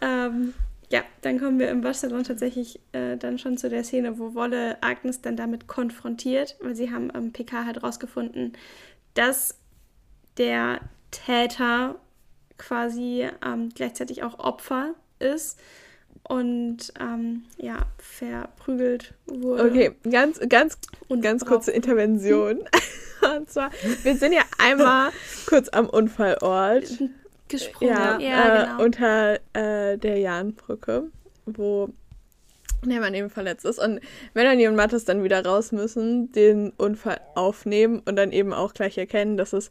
[0.00, 0.54] ähm,
[0.90, 4.82] ja, dann kommen wir im Waschsalon tatsächlich äh, dann schon zu der Szene, wo Wolle
[4.82, 8.52] Agnes dann damit konfrontiert, weil sie haben am PK halt rausgefunden,
[9.14, 9.58] dass
[10.38, 11.96] der Täter
[12.58, 15.58] quasi ähm, gleichzeitig auch Opfer ist
[16.28, 19.64] und ähm, ja, verprügelt wurde.
[19.64, 22.64] Okay, ganz, ganz, und ganz kurze Intervention.
[23.36, 23.70] und zwar,
[24.02, 25.10] wir sind ja einmal
[25.46, 26.84] kurz am Unfallort
[27.48, 27.94] gesprungen.
[27.94, 28.84] Ja, ja äh, genau.
[28.84, 31.04] unter äh, der Jahnbrücke,
[31.46, 31.90] wo
[32.84, 33.78] der Mann eben verletzt ist.
[33.78, 34.00] Und
[34.34, 38.98] Melanie und Mathis dann wieder raus müssen, den Unfall aufnehmen und dann eben auch gleich
[38.98, 39.70] erkennen, dass es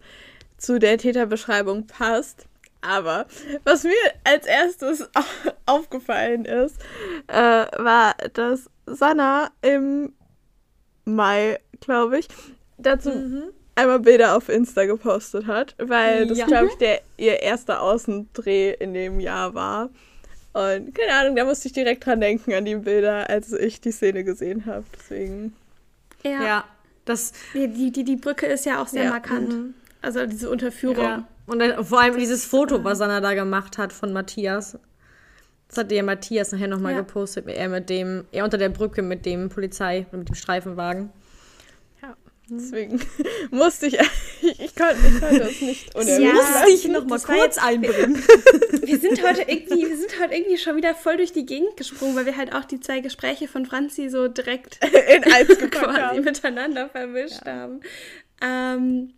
[0.58, 2.48] zu der Täterbeschreibung passt.
[2.86, 3.26] Aber
[3.64, 3.94] was mir
[4.24, 5.10] als erstes
[5.66, 6.78] aufgefallen ist,
[7.28, 10.14] äh, war, dass Sanna im
[11.06, 12.28] Mai, glaube ich,
[12.78, 13.44] dazu mhm
[13.76, 16.46] einmal Bilder auf Insta gepostet hat, weil das, ja.
[16.46, 19.90] glaube ich, der ihr erster Außendreh in dem Jahr war.
[20.54, 23.92] Und keine Ahnung, da musste ich direkt dran denken an die Bilder, als ich die
[23.92, 24.86] Szene gesehen habe.
[24.98, 25.54] Deswegen.
[26.24, 26.44] Ja.
[26.44, 26.64] ja
[27.04, 29.10] das die, die, die Brücke ist ja auch sehr ja.
[29.10, 29.50] markant.
[29.50, 29.74] Mhm.
[30.02, 31.04] Also diese Unterführung.
[31.04, 31.28] Ja.
[31.46, 34.78] Und dann, vor allem dieses Foto, was Anna da gemacht hat von Matthias.
[35.68, 37.00] Das hat der Matthias nachher nochmal ja.
[37.00, 37.48] gepostet.
[37.48, 41.12] Er mit dem, er unter der Brücke mit dem Polizei, mit dem Streifenwagen.
[42.50, 43.02] Deswegen
[43.52, 43.98] musste ich,
[44.42, 48.16] ich, ich konnte, ich konnte das nicht unerwähnt ja, musste ich noch mal kurz einbringen.
[48.84, 52.16] wir sind heute irgendwie, wir sind heute irgendwie schon wieder voll durch die Gegend gesprungen,
[52.16, 56.24] weil wir halt auch die zwei Gespräche von Franzi so direkt in eins quasi haben.
[56.24, 57.54] miteinander vermischt ja.
[57.54, 57.80] haben.
[58.42, 59.14] Ähm,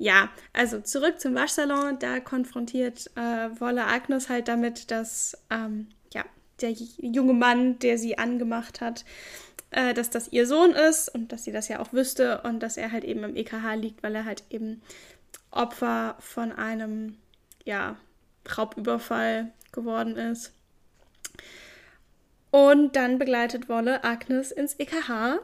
[0.00, 1.98] ja, also zurück zum Waschsalon.
[1.98, 6.24] Da konfrontiert äh, Wolle Agnes halt damit, dass ähm, ja,
[6.62, 9.04] der junge Mann, der sie angemacht hat,
[9.70, 12.78] äh, dass das ihr Sohn ist und dass sie das ja auch wüsste und dass
[12.78, 14.80] er halt eben im EKH liegt, weil er halt eben
[15.50, 17.18] Opfer von einem,
[17.66, 17.96] ja,
[18.56, 20.54] Raubüberfall geworden ist.
[22.50, 25.40] Und dann begleitet Wolle Agnes ins EKH.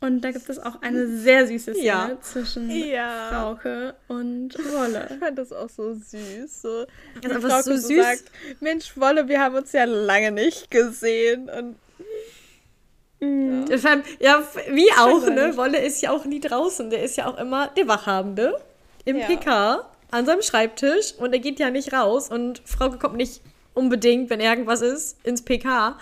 [0.00, 2.18] Und da gibt es auch eine sehr süße Szene ja.
[2.20, 3.28] zwischen ja.
[3.30, 5.08] Frauke und Wolle.
[5.10, 6.62] Ich fand das auch so süß.
[6.62, 7.88] So, ist Frauke so süß.
[7.88, 8.24] So sagt,
[8.60, 11.50] Mensch, Wolle, wir haben uns ja lange nicht gesehen.
[11.50, 11.76] Und
[13.22, 13.66] Mhm.
[14.18, 15.56] Ja, wie auch, ne?
[15.56, 16.90] Wolle ist ja auch nie draußen.
[16.90, 18.60] Der ist ja auch immer der Wachhabende
[19.04, 19.26] im ja.
[19.26, 23.40] PK an seinem Schreibtisch und er geht ja nicht raus und Frau kommt nicht
[23.74, 25.98] unbedingt, wenn irgendwas ist, ins PK.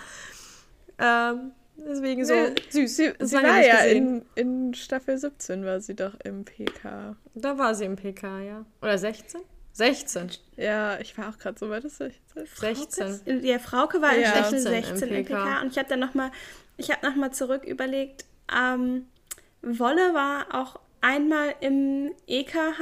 [0.97, 1.51] Ähm,
[1.87, 2.95] deswegen so nee, süß.
[2.95, 7.15] Sie, sie war ja in, in, Staffel 17 war sie doch im PK.
[7.33, 8.65] Da war sie im PK, ja.
[8.81, 9.41] Oder 16?
[9.73, 10.31] 16.
[10.57, 12.19] Ja, ich war auch gerade so weit, dass 16.
[12.53, 13.43] 16.
[13.43, 14.29] Ja, Frauke war in ja.
[14.29, 15.17] Staffel 16 im PK.
[15.17, 15.61] im PK.
[15.61, 16.31] Und ich habe dann nochmal
[16.81, 19.05] ich habe nochmal zurück überlegt, ähm,
[19.61, 22.81] Wolle war auch einmal im EKH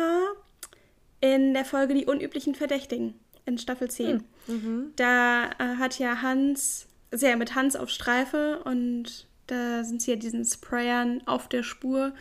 [1.21, 4.07] in der Folge Die unüblichen Verdächtigen in Staffel 10.
[4.07, 4.25] Hm.
[4.47, 4.93] Mhm.
[4.95, 10.17] Da äh, hat ja Hans, sehr mit Hans auf Streife und da sind sie ja
[10.17, 12.11] diesen Sprayern auf der Spur.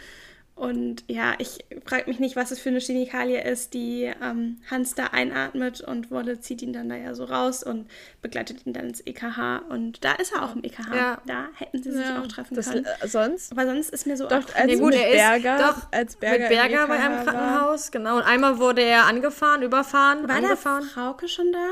[0.54, 4.94] und ja, ich frage mich nicht, was es für eine Chemikalie ist, die ähm, Hans
[4.96, 7.86] da einatmet und Wolle zieht ihn dann da ja so raus und
[8.22, 9.58] begleitet ihn dann ins EKH.
[9.68, 10.96] Und da ist er auch im EKH.
[10.96, 11.22] Ja.
[11.26, 12.86] Da hätten sie sich Ja, auch treffen das, können.
[13.00, 13.52] äh, sonst?
[13.52, 16.16] Aber sonst ist mir so Doch, als Nee, gut, mit er ist- Berger, doch, als
[16.16, 18.16] Berger, mit Berger bei einem EKH Krankenhaus, genau.
[18.16, 20.82] Und einmal wurde er angefahren, überfahren, War da angefahren.
[20.82, 21.68] Frauke schon da?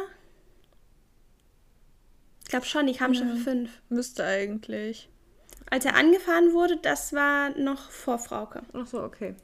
[2.46, 3.68] Ich glaube schon, die kam Staffel 5.
[3.70, 3.96] War.
[3.96, 5.09] Müsste eigentlich.
[5.68, 8.62] Als er angefahren wurde, das war noch vor Frauke.
[8.72, 9.35] Ach so, okay.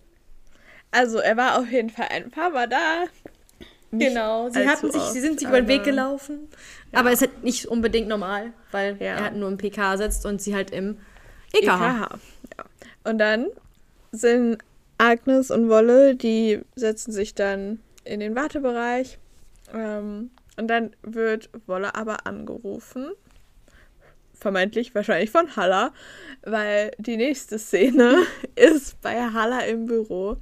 [0.93, 3.05] Also, er war auf jeden Fall ein paar Mal da.
[3.91, 6.49] Nicht Genau, sie, hatten sich, oft, sie sind sich über den Weg aber- gelaufen.
[6.93, 9.17] Aber es ist halt nicht unbedingt normal, weil Ja.
[9.17, 10.99] er halt nur im PK sitzt und sie halt im
[11.53, 11.75] EKH.
[11.75, 12.09] EKH.
[12.57, 12.65] Ja.
[13.11, 13.47] Und dann
[14.13, 14.59] sind
[14.99, 19.19] Agnes und Wolle, die setzen sich dann in den Wartebereich.
[19.75, 23.13] Ähm, und dann wird Wolle aber angerufen.
[24.35, 25.93] Vermeintlich wahrscheinlich von Halla,
[26.43, 28.17] weil die nächste Szene
[28.55, 30.37] ist bei Halla im Büro.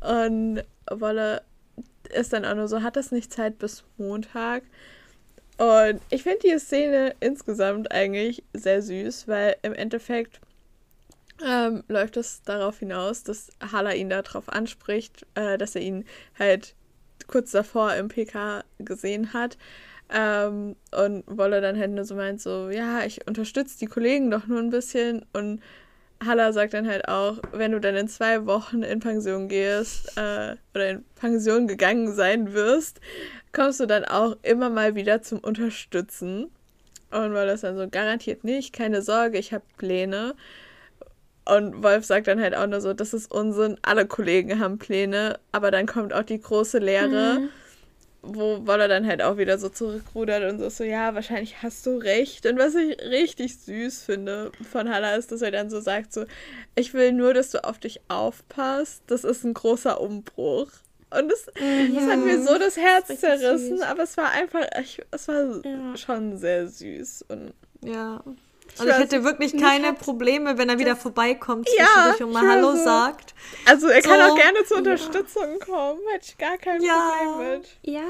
[0.00, 1.42] Und Wolle
[2.14, 4.62] ist dann auch nur so, hat das nicht Zeit bis Montag?
[5.58, 10.40] Und ich finde die Szene insgesamt eigentlich sehr süß, weil im Endeffekt
[11.44, 16.04] ähm, läuft es darauf hinaus, dass Hala ihn darauf anspricht, äh, dass er ihn
[16.38, 16.74] halt
[17.28, 19.56] kurz davor im PK gesehen hat.
[20.10, 24.46] Ähm, und Wolle dann halt nur so meint, so, ja, ich unterstütze die Kollegen doch
[24.46, 25.24] nur ein bisschen.
[25.32, 25.62] Und
[26.24, 30.56] Halla sagt dann halt auch, wenn du dann in zwei Wochen in Pension gehst äh,
[30.74, 33.00] oder in Pension gegangen sein wirst,
[33.52, 36.50] kommst du dann auch immer mal wieder zum Unterstützen.
[37.10, 40.34] Und Wolle ist dann so, garantiert nicht, keine Sorge, ich habe Pläne.
[41.56, 45.38] Und Wolf sagt dann halt auch nur so, das ist Unsinn, alle Kollegen haben Pläne,
[45.50, 47.40] aber dann kommt auch die große Lehre,
[48.20, 51.96] wo Wolle dann halt auch wieder so zurückrudert und so, so, ja, wahrscheinlich hast du
[51.96, 52.44] recht.
[52.46, 56.24] Und was ich richtig süß finde von Hannah ist, dass er dann so sagt, so,
[56.74, 60.68] ich will nur, dass du auf dich aufpasst, das ist ein großer Umbruch.
[61.10, 63.82] Und das, das hat mir so das Herz richtig zerrissen, süß.
[63.82, 65.96] aber es war einfach, ich, es war Ja.
[65.96, 67.24] schon sehr süß.
[67.28, 68.22] Und Ja.
[68.74, 72.48] Ich Also ich hätte wirklich keine Probleme, wenn er wieder vorbeikommt Ja, zwischendurch und mal
[72.48, 72.84] Hallo weiß.
[72.84, 73.34] sagt.
[73.66, 74.82] also er kann So, auch gerne zur ja.
[74.82, 77.12] Unterstützung kommen, hätte ich gar kein Ja.
[77.24, 77.68] Problem mit.
[77.82, 78.02] Ja,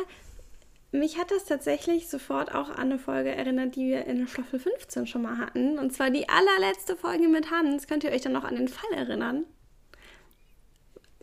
[0.90, 5.06] mich hat das tatsächlich sofort auch an eine Folge erinnert, die wir in Staffel 15
[5.06, 5.78] schon mal hatten.
[5.78, 7.86] Und zwar die allerletzte Folge mit Hans.
[7.86, 9.44] Könnt ihr euch dann noch an den Fall erinnern?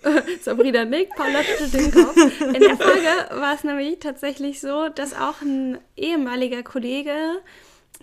[0.41, 2.15] Sabrina nickt, Paula schüttelt den Kopf.
[2.41, 3.09] In der Folge
[3.41, 7.15] war es nämlich tatsächlich so, dass auch ein ehemaliger Kollege,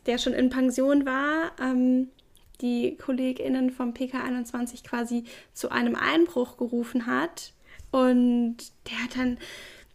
[0.07, 2.09] der schon in Pension war, ähm,
[2.61, 7.53] die KollegInnen vom PK21 quasi zu einem Einbruch gerufen hat.
[7.91, 8.57] Und
[8.89, 9.39] der hat dann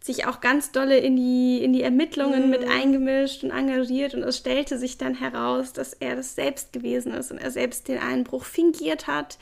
[0.00, 4.14] sich auch ganz dolle in die, in die Ermittlungen mit eingemischt und engagiert.
[4.14, 7.88] Und es stellte sich dann heraus, dass er das selbst gewesen ist und er selbst
[7.88, 9.38] den Einbruch fingiert hat,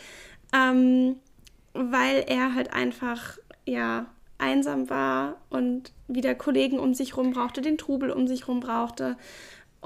[0.54, 1.16] ähm,
[1.74, 4.06] weil er halt einfach, ja,
[4.38, 9.16] einsam war und wieder Kollegen um sich rum brauchte, den Trubel um sich rum brauchte.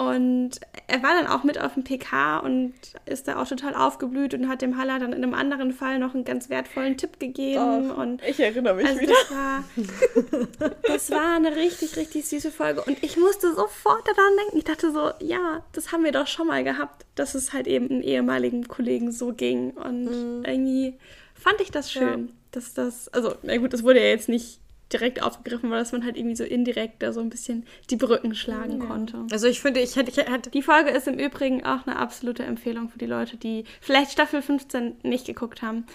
[0.00, 0.52] Und
[0.86, 2.72] er war dann auch mit auf dem PK und
[3.04, 6.14] ist da auch total aufgeblüht und hat dem Haller dann in einem anderen Fall noch
[6.14, 7.90] einen ganz wertvollen Tipp gegeben.
[7.90, 9.12] Doch, und ich erinnere mich also wieder.
[9.12, 12.80] das war, das war eine richtig, richtig süße Folge.
[12.80, 14.56] Und ich musste sofort daran denken.
[14.56, 17.90] Ich dachte so, ja, das haben wir doch schon mal gehabt, dass es halt eben
[17.90, 19.72] einem ehemaligen Kollegen so ging.
[19.72, 20.06] Und
[20.46, 20.94] irgendwie
[21.34, 24.60] fand ich das schön, dass das, also, na gut, das wurde ja jetzt nicht
[24.92, 28.34] direkt aufgegriffen, aber dass man halt irgendwie so indirekt da so ein bisschen die Brücken
[28.34, 29.26] schlagen konnte.
[29.30, 32.42] Also ich finde, ich hätte, ich hätte Die Folge ist im Übrigen auch eine absolute
[32.42, 35.86] Empfehlung für die Leute, die vielleicht Staffel 15 nicht geguckt haben.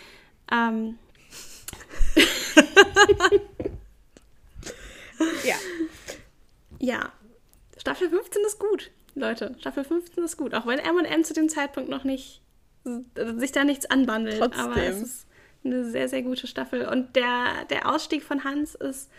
[0.51, 0.97] Ähm,
[5.43, 5.55] Ja.
[6.79, 7.11] Ja.
[7.77, 9.55] Staffel 15 ist gut, Leute.
[9.59, 10.53] Staffel 15 ist gut.
[10.53, 12.41] Auch wenn M&M zu dem Zeitpunkt noch nicht,
[13.15, 14.39] sich da nichts anbandelt.
[14.39, 14.65] Trotzdem.
[14.65, 15.27] Aber es ist
[15.65, 16.87] eine sehr, sehr gute Staffel.
[16.87, 19.09] Und der, der Ausstieg von Hans ist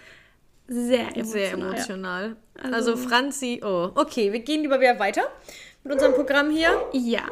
[0.69, 1.25] sehr emotional.
[1.25, 2.37] sehr emotional.
[2.63, 5.23] Also- Also, Franzi, oh, okay, wir gehen lieber wieder weiter
[5.85, 6.71] mit unserem Programm hier.
[6.93, 7.23] Ja.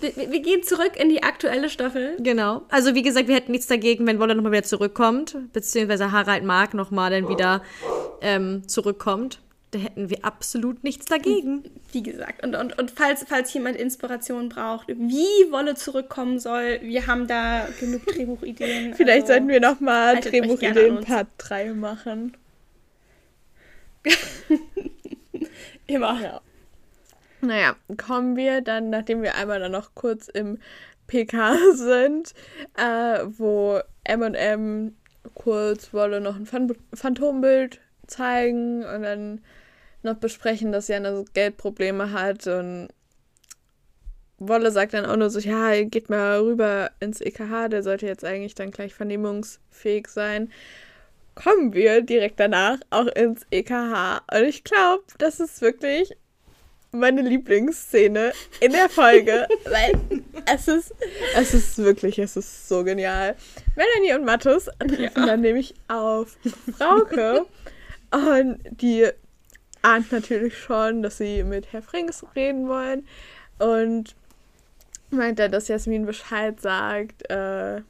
[0.00, 2.16] Wir, wir gehen zurück in die aktuelle Staffel.
[2.20, 2.62] Genau.
[2.68, 6.74] Also wie gesagt, wir hätten nichts dagegen, wenn Wolle nochmal wieder zurückkommt, beziehungsweise Harald Mark
[6.74, 7.62] nochmal dann wieder
[8.20, 9.40] ähm, zurückkommt.
[9.74, 11.64] Da hätten wir absolut nichts dagegen.
[11.90, 12.44] Wie gesagt.
[12.44, 17.66] Und, und, und falls, falls jemand Inspiration braucht, wie Wolle zurückkommen soll, wir haben da
[17.80, 18.94] genug Drehbuchideen.
[18.94, 21.00] Vielleicht also, sollten wir nochmal Drehbuchideen.
[21.00, 22.36] Part 3 machen.
[25.88, 26.20] Immer.
[26.22, 26.40] Ja.
[27.40, 30.58] Naja, kommen wir dann, nachdem wir einmal dann noch kurz im
[31.08, 32.32] PK sind,
[32.76, 34.94] äh, wo M&M
[35.34, 39.40] kurz Wolle noch ein Phan Phantombild zeigen und dann
[40.04, 42.88] noch besprechen, dass Jana so Geldprobleme hat und
[44.38, 48.24] Wolle sagt dann auch nur so, ja, geht mal rüber ins EKH, der sollte jetzt
[48.24, 50.50] eigentlich dann gleich vernehmungsfähig sein.
[51.34, 54.22] Kommen wir direkt danach auch ins EKH.
[54.32, 56.16] Und ich glaube, das ist wirklich
[56.94, 60.00] meine Lieblingsszene in der Folge, weil
[60.52, 60.94] es ist,
[61.36, 63.36] es ist wirklich, es ist so genial.
[63.76, 65.26] Melanie und Mattus treffen ja.
[65.26, 66.36] dann nämlich auf
[66.76, 67.46] Frauke
[68.12, 69.08] und die
[69.84, 73.06] ahnt natürlich schon, dass sie mit Herr Frings reden wollen
[73.58, 74.14] und
[75.10, 77.82] meint er, dass Jasmin Bescheid sagt äh,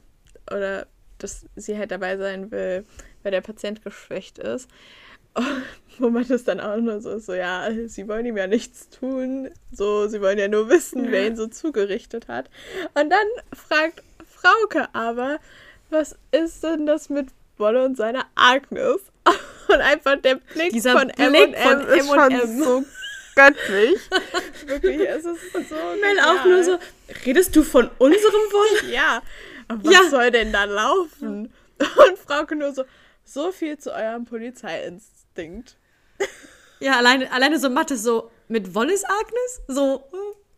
[0.51, 0.87] oder
[1.19, 2.85] dass sie halt dabei sein will,
[3.23, 4.69] weil der Patient geschwächt ist.
[5.99, 8.89] wo man das dann auch nur so ist, so, ja, sie wollen ihm ja nichts
[8.89, 11.11] tun, so, sie wollen ja nur wissen, ja.
[11.11, 12.49] wer ihn so zugerichtet hat.
[12.95, 15.39] Und dann fragt Frauke aber,
[15.91, 19.01] was ist denn das mit Wolle und seiner Agnes?
[19.75, 22.85] Und einfach der Blick Dieser von Blick M&M von ist schon so
[23.35, 23.99] göttlich.
[24.67, 26.79] Wirklich, es ist so Mel auch nur so,
[27.27, 28.93] redest du von unserem Wolle?
[28.93, 29.23] ja.
[29.69, 30.03] Was ja.
[30.11, 31.53] soll denn da laufen?
[31.79, 32.85] Und Frauke nur so,
[33.25, 35.77] so viel zu eurem Polizeiinstinkt.
[36.81, 39.63] Ja, alleine, alleine so Mathe, so mit Wolles Agnes?
[39.69, 40.05] So,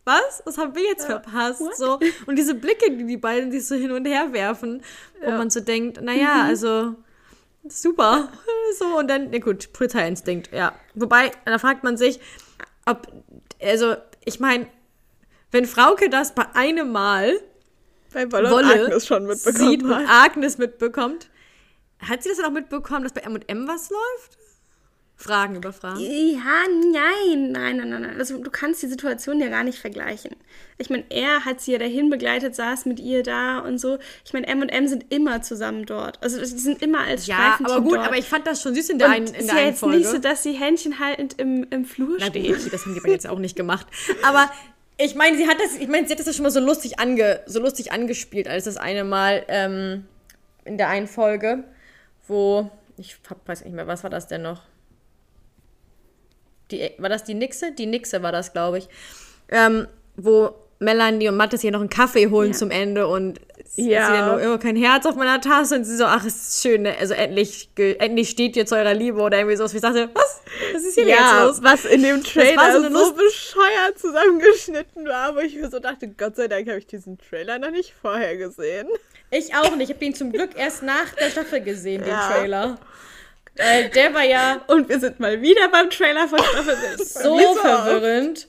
[0.03, 0.43] was?
[0.45, 1.19] Was haben wir jetzt ja.
[1.19, 1.77] verpasst?
[1.77, 4.83] So, und diese Blicke, die die beiden sich so hin und her werfen,
[5.21, 5.37] wo ja.
[5.37, 6.49] man so denkt, naja, mhm.
[6.49, 6.95] also
[7.71, 8.29] super.
[8.77, 10.73] So, und dann, na gut, Polizeiinstinkt, ja.
[10.93, 12.19] Wobei, da fragt man sich,
[12.85, 13.07] ob,
[13.61, 14.67] also, ich meine,
[15.51, 17.39] wenn Frauke das bei einem Mal
[18.13, 21.29] bei Wolle, Wolle Agnes schon mitbekommen sieht und Agnes mitbekommt,
[21.99, 24.37] hat sie das dann auch mitbekommen, dass bei M&M was läuft?
[25.19, 25.99] Fragen über Fragen?
[25.99, 28.15] Ja, nein, nein, nein, nein.
[28.19, 30.35] Also du kannst die Situation ja gar nicht vergleichen.
[30.77, 33.97] Ich meine, er hat sie ja dahin begleitet, saß mit ihr da und so.
[34.23, 36.21] Ich meine, M&M sind immer zusammen dort.
[36.21, 38.05] Also sie sind immer als Ja, aber gut, dort.
[38.07, 39.79] aber ich fand das schon süß in der, und einen, in der ist ja jetzt
[39.79, 39.97] Folge.
[39.97, 42.63] nicht so, dass sie händchenhaltend im, im Flur Na steht.
[42.63, 43.87] Gut, das haben die beiden jetzt auch nicht gemacht.
[44.23, 44.51] Aber
[44.97, 46.99] ich meine, sie hat das, ich meine, sie hat das ja schon mal so lustig,
[46.99, 50.05] ange, so lustig angespielt, als das eine Mal ähm,
[50.63, 51.63] in der einen Folge
[52.27, 54.61] wo, ich weiß nicht mehr, was war das denn noch?
[56.71, 57.71] Die, war das die Nixe?
[57.71, 58.89] Die Nixe war das, glaube ich.
[59.49, 62.57] Ähm, wo Melanie und Mattes hier noch einen Kaffee holen ja.
[62.57, 64.07] zum Ende und sie ja.
[64.07, 66.83] hat nur immer kein Herz auf meiner Tasse und sie so, ach, es ist schön,
[66.83, 66.95] ne?
[66.99, 69.65] also endlich, endlich steht ihr zu eurer Liebe oder irgendwie so.
[69.65, 70.41] Ich dachte, was?
[70.73, 71.63] Was ist hier ja, jetzt los?
[71.63, 76.35] was in dem Trailer so, so bescheuert zusammengeschnitten war, wo ich mir so dachte, Gott
[76.35, 78.87] sei Dank habe ich diesen Trailer noch nicht vorher gesehen.
[79.29, 79.89] Ich auch nicht.
[79.89, 82.29] Ich habe ihn zum Glück erst nach der Staffel gesehen, den ja.
[82.29, 82.79] Trailer.
[83.57, 84.61] Äh, der war ja.
[84.67, 87.13] Und wir sind mal wieder beim Trailer von Staffel 6.
[87.13, 88.47] So verwirrend.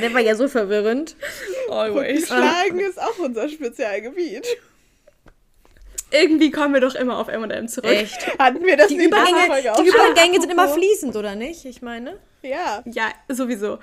[0.00, 1.16] Der war ja so verwirrend.
[1.68, 2.26] Always.
[2.26, 4.46] Schlagen ist auch unser Spezialgebiet.
[6.10, 7.90] Irgendwie kommen wir doch immer auf M&M zurück.
[7.90, 8.36] Echt?
[8.38, 11.64] Hatten wir das die Übergänge, die Übergänge sind immer fließend, oder nicht?
[11.64, 12.18] Ich meine.
[12.42, 12.82] Ja.
[12.84, 13.78] Ja, sowieso.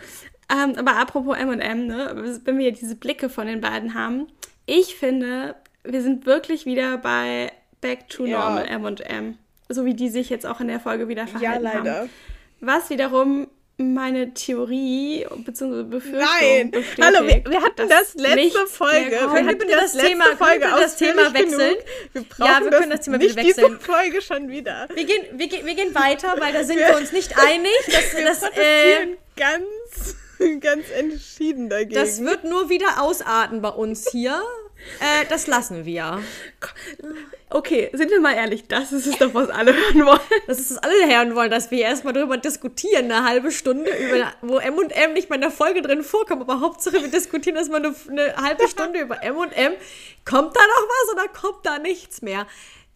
[0.51, 4.27] Ähm, aber apropos M&M, ne, wenn wir ja diese Blicke von den beiden haben,
[4.65, 8.39] ich finde, wir sind wirklich wieder bei Back to ja.
[8.39, 9.37] Normal M&M.
[9.69, 11.99] So wie die sich jetzt auch in der Folge wieder verhalten ja, leider.
[12.01, 12.09] haben.
[12.59, 15.83] Was wiederum meine Theorie bzw.
[15.83, 19.11] Befürchtung Nein, bestätigt, hallo, wir, wir hatten das letzte Folge.
[19.11, 21.75] Wir können bitte das, das Thema, Folge das Thema wechseln?
[22.13, 23.65] Wir ja, wir können das, das Thema nicht wechseln.
[23.67, 24.87] diese Folge schon wieder.
[24.93, 27.71] Wir gehen, wir, wir gehen weiter, weil da sind wir, wir uns nicht einig.
[27.85, 30.15] Dass, wir dass, äh, ganz,
[30.59, 31.93] ganz entschieden dagegen.
[31.93, 34.41] Das wird nur wieder ausarten bei uns hier.
[34.99, 36.21] Äh, das lassen wir.
[37.49, 40.19] Okay, sind wir mal ehrlich, das ist es doch, was alle hören wollen.
[40.47, 43.91] Das ist es, was alle hören wollen, dass wir erstmal darüber diskutieren, eine halbe Stunde,
[43.91, 47.85] über, wo M&M nicht mal in der Folge drin vorkommt, aber Hauptsache wir diskutieren erstmal
[47.85, 49.73] eine, eine halbe Stunde über M&M.
[50.25, 52.47] Kommt da noch was oder kommt da nichts mehr?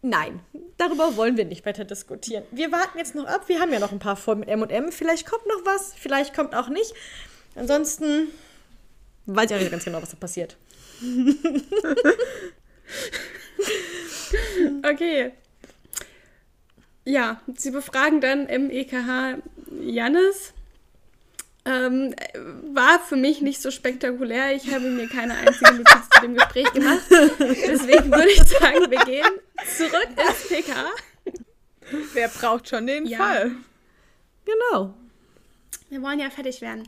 [0.01, 0.39] Nein,
[0.77, 2.43] darüber wollen wir nicht weiter diskutieren.
[2.51, 3.43] Wir warten jetzt noch ab.
[3.47, 4.91] Wir haben ja noch ein paar Folgen mit M&M.
[4.91, 6.93] Vielleicht kommt noch was, vielleicht kommt auch nicht.
[7.55, 8.29] Ansonsten
[9.27, 10.57] weiß ich auch nicht ganz genau, was da passiert.
[14.83, 15.31] okay.
[17.05, 19.39] Ja, sie befragen dann im EKH
[19.81, 20.53] Jannis.
[21.63, 22.15] Ähm,
[22.73, 24.55] war für mich nicht so spektakulär.
[24.55, 27.03] Ich habe mir keine einzige Notiz zu dem Gespräch gemacht.
[27.09, 29.27] Deswegen würde ich sagen, wir gehen
[29.77, 30.73] zurück ins PK.
[32.13, 33.19] Wer braucht schon den ja.
[33.19, 33.51] Fall?
[34.45, 34.93] Genau.
[35.89, 36.87] Wir wollen ja fertig werden.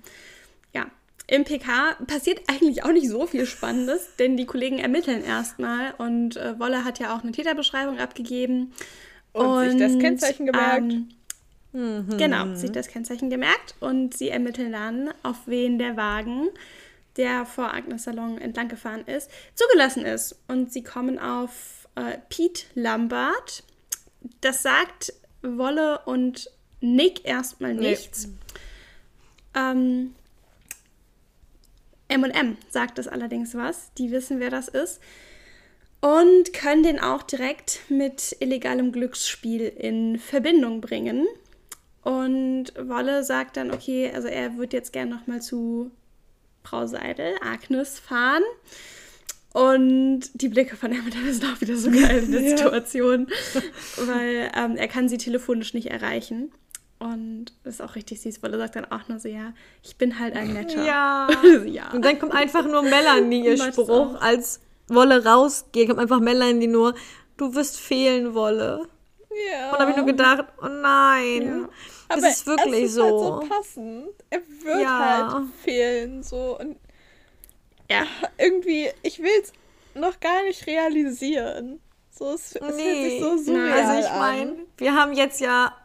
[1.28, 6.36] Im PK passiert eigentlich auch nicht so viel Spannendes, denn die Kollegen ermitteln erstmal und
[6.36, 8.74] äh, Wolle hat ja auch eine Täterbeschreibung abgegeben.
[9.32, 10.94] Und, und sich das Kennzeichen gemerkt.
[10.94, 11.08] Ähm,
[11.72, 12.18] mhm.
[12.18, 16.50] Genau, sich das Kennzeichen gemerkt und sie ermitteln dann, auf wen der Wagen,
[17.16, 20.36] der vor Agnes Salon entlang gefahren ist, zugelassen ist.
[20.48, 23.64] Und sie kommen auf äh, Pete Lambert.
[24.42, 26.50] Das sagt Wolle und
[26.82, 28.28] Nick erstmal nichts.
[28.28, 28.34] Nee.
[29.56, 30.16] Ähm,
[32.08, 33.94] M&M sagt es allerdings was.
[33.98, 35.02] Die wissen, wer das ist.
[36.02, 41.26] Und können den auch direkt mit illegalem Glücksspiel in Verbindung bringen.
[42.02, 45.92] Und Wolle sagt dann, okay, also er wird jetzt gern nochmal zu
[46.64, 48.44] Frau Seidel, Agnes, fahren.
[49.54, 52.58] Und die Blicke von Emma sind auch wieder so geil in der.
[52.58, 53.28] Situation,
[53.98, 56.52] weil ähm, er kann sie telefonisch nicht erreichen.
[57.04, 59.98] Und das ist auch richtig süß, weil er sagt dann auch nur so, ja, ich
[59.98, 60.86] bin halt ein netter.
[60.86, 61.28] Ja.
[61.66, 61.92] ja.
[61.92, 66.96] Und dann kommt einfach nur Melanie, ihr Spruch, als Wolle rausgeht, kommt einfach Melanie nur,
[67.36, 68.88] du wirst fehlen, Wolle.
[69.52, 69.72] Ja.
[69.72, 71.68] Und da habe ich nur gedacht, oh nein.
[72.08, 73.04] Das Aber ist wirklich es ist so.
[73.04, 74.10] Halt so passend.
[74.30, 75.34] Er wird Ja.
[75.34, 76.78] halt fehlen so und
[77.92, 78.04] ja.
[78.38, 79.52] irgendwie, ich will es
[79.94, 81.82] noch gar nicht realisieren.
[82.12, 85.76] So, es, es fühlt sich so surreal Also ich meine, wir haben jetzt ja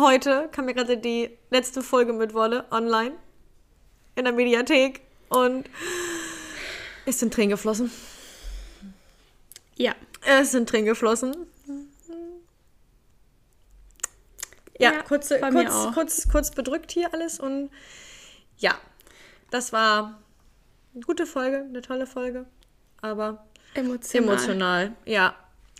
[0.00, 3.16] heute, kam mir gerade die letzte Folge mit Wolle online
[4.14, 5.68] in der Mediathek und
[7.06, 7.90] es sind Tränen geflossen.
[9.76, 9.94] Ja.
[10.26, 11.46] Es sind Tränen geflossen.
[14.78, 17.70] Ja, Ja, kurze, kurz, kurz, kurz bedrückt hier alles und
[18.58, 18.74] ja,
[19.50, 20.20] das war
[20.94, 22.46] eine gute Folge, eine tolle Folge,
[23.00, 24.28] aber Emotional.
[24.28, 25.34] emotional, ja.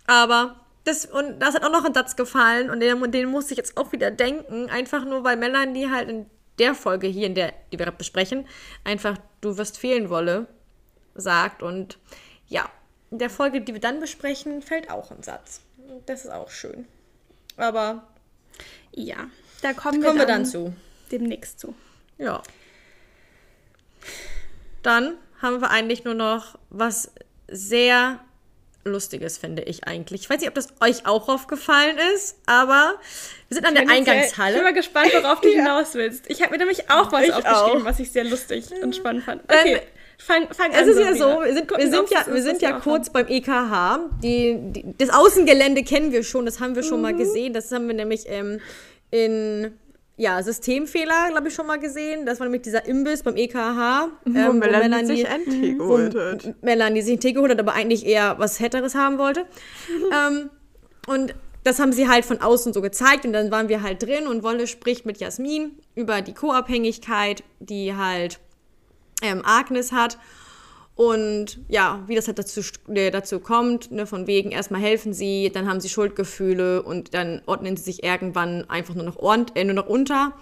[0.06, 0.56] Aber
[0.89, 3.76] das, und das hat auch noch ein Satz gefallen und den, den musste ich jetzt
[3.76, 6.26] auch wieder denken, einfach nur, weil Melanie halt in
[6.59, 8.47] der Folge hier, in der, die wir gerade besprechen,
[8.84, 10.47] einfach du wirst fehlen wolle,
[11.14, 11.99] sagt und
[12.49, 12.68] ja,
[13.11, 15.61] in der Folge, die wir dann besprechen, fällt auch ein Satz.
[16.07, 16.86] Das ist auch schön.
[17.57, 18.07] Aber
[18.95, 19.28] Ja.
[19.62, 20.72] Da kommen, kommen wir, wir dann dann zu.
[21.11, 21.74] demnächst zu.
[22.16, 22.43] Ja.
[24.82, 27.12] Dann haben wir eigentlich nur noch was
[27.49, 28.20] sehr
[28.84, 30.22] Lustiges, finde ich eigentlich.
[30.22, 32.94] Ich weiß nicht, ob das euch auch aufgefallen ist, aber
[33.48, 34.62] wir sind an der Ich bin Eingangshalle.
[34.62, 36.24] mal gespannt, worauf du hinaus willst.
[36.28, 37.84] Ich habe mir nämlich auch was Ich aufgeschrieben, auch.
[37.84, 39.42] was ich sehr lustig und spannend fand.
[39.48, 39.80] Ähm, Okay,
[40.18, 40.80] fang, fang an.
[40.82, 44.00] Es ist ja so, wir sind, wir sind ja, wir sind ja kurz beim EKH.
[44.22, 47.52] Die, die, das Außengelände kennen wir schon, das haben wir schon mal gesehen.
[47.52, 48.60] Das haben wir nämlich ähm,
[49.10, 49.76] in
[50.18, 52.26] ja, Systemfehler, glaube ich, schon mal gesehen.
[52.26, 54.08] Das war nämlich dieser Imbiss beim EKH.
[54.24, 56.44] Wo ähm, Melanie, sich ein Tee geholt hat.
[56.44, 59.46] wo Melanie sich einen Tee geholt hat, aber eigentlich eher was Hetteres haben wollte.
[60.12, 60.50] ähm,
[61.06, 64.26] und das haben sie halt von außen so gezeigt und dann waren wir halt drin
[64.26, 68.40] und Wolle spricht mit Jasmin über die Co-Abhängigkeit, die halt
[69.22, 70.18] ähm, Agnes hat.
[70.99, 75.49] Und ja, wie das halt dazu, äh, dazu kommt, ne, von wegen erstmal helfen sie,
[75.55, 79.62] dann haben sie Schuldgefühle und dann ordnen sie sich irgendwann einfach nur noch, ordn äh,
[79.62, 80.32] nur noch unter.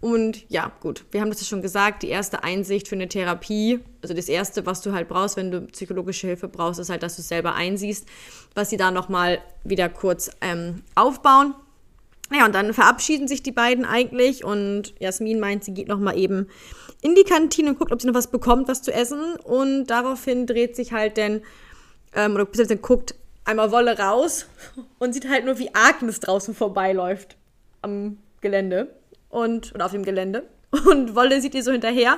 [0.00, 3.80] Und ja, gut, wir haben das ja schon gesagt, die erste Einsicht für eine Therapie,
[4.00, 7.16] also das Erste, was du halt brauchst, wenn du psychologische Hilfe brauchst, ist halt, dass
[7.16, 8.08] du es selber einsiehst,
[8.54, 11.52] was sie da nochmal wieder kurz ähm, aufbauen.
[12.32, 16.48] Naja, und dann verabschieden sich die beiden eigentlich und Jasmin meint, sie geht nochmal eben
[17.02, 19.34] in die Kantine und guckt, ob sie noch was bekommt, was zu essen.
[19.44, 21.42] Und daraufhin dreht sich halt dann,
[22.14, 23.14] ähm, oder beziehungsweise guckt
[23.44, 24.46] einmal Wolle raus
[24.98, 27.36] und sieht halt nur, wie Agnes draußen vorbeiläuft
[27.82, 28.94] am Gelände
[29.28, 30.48] und oder auf dem Gelände.
[30.86, 32.16] Und Wolle sieht ihr so hinterher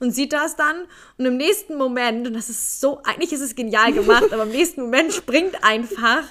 [0.00, 0.84] und sieht das dann.
[1.16, 4.50] Und im nächsten Moment, und das ist so, eigentlich ist es genial gemacht, aber im
[4.50, 6.24] nächsten Moment springt einfach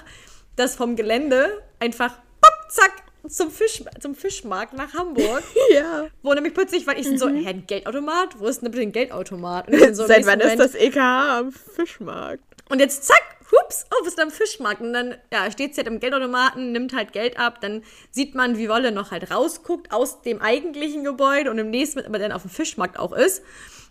[0.54, 5.42] das vom Gelände einfach, pop, zack, zum, Fisch, zum Fischmarkt nach Hamburg.
[5.70, 6.06] Ja.
[6.22, 8.38] Wo nämlich plötzlich, weil ich so, hä, ein Geldautomat?
[8.38, 9.68] Wo ist denn bitte ein Geldautomat?
[9.68, 12.42] Und, so im Seit wann ist Moment- das EKH am Fischmarkt?
[12.68, 13.22] und jetzt zack,
[13.52, 14.80] hups, oh, bist du am Fischmarkt.
[14.80, 17.60] Und dann ja, steht sie halt am Geldautomaten, nimmt halt Geld ab.
[17.60, 22.00] Dann sieht man, wie Wolle noch halt rausguckt aus dem eigentlichen Gebäude und im nächsten
[22.04, 23.42] aber dann auf dem Fischmarkt auch ist.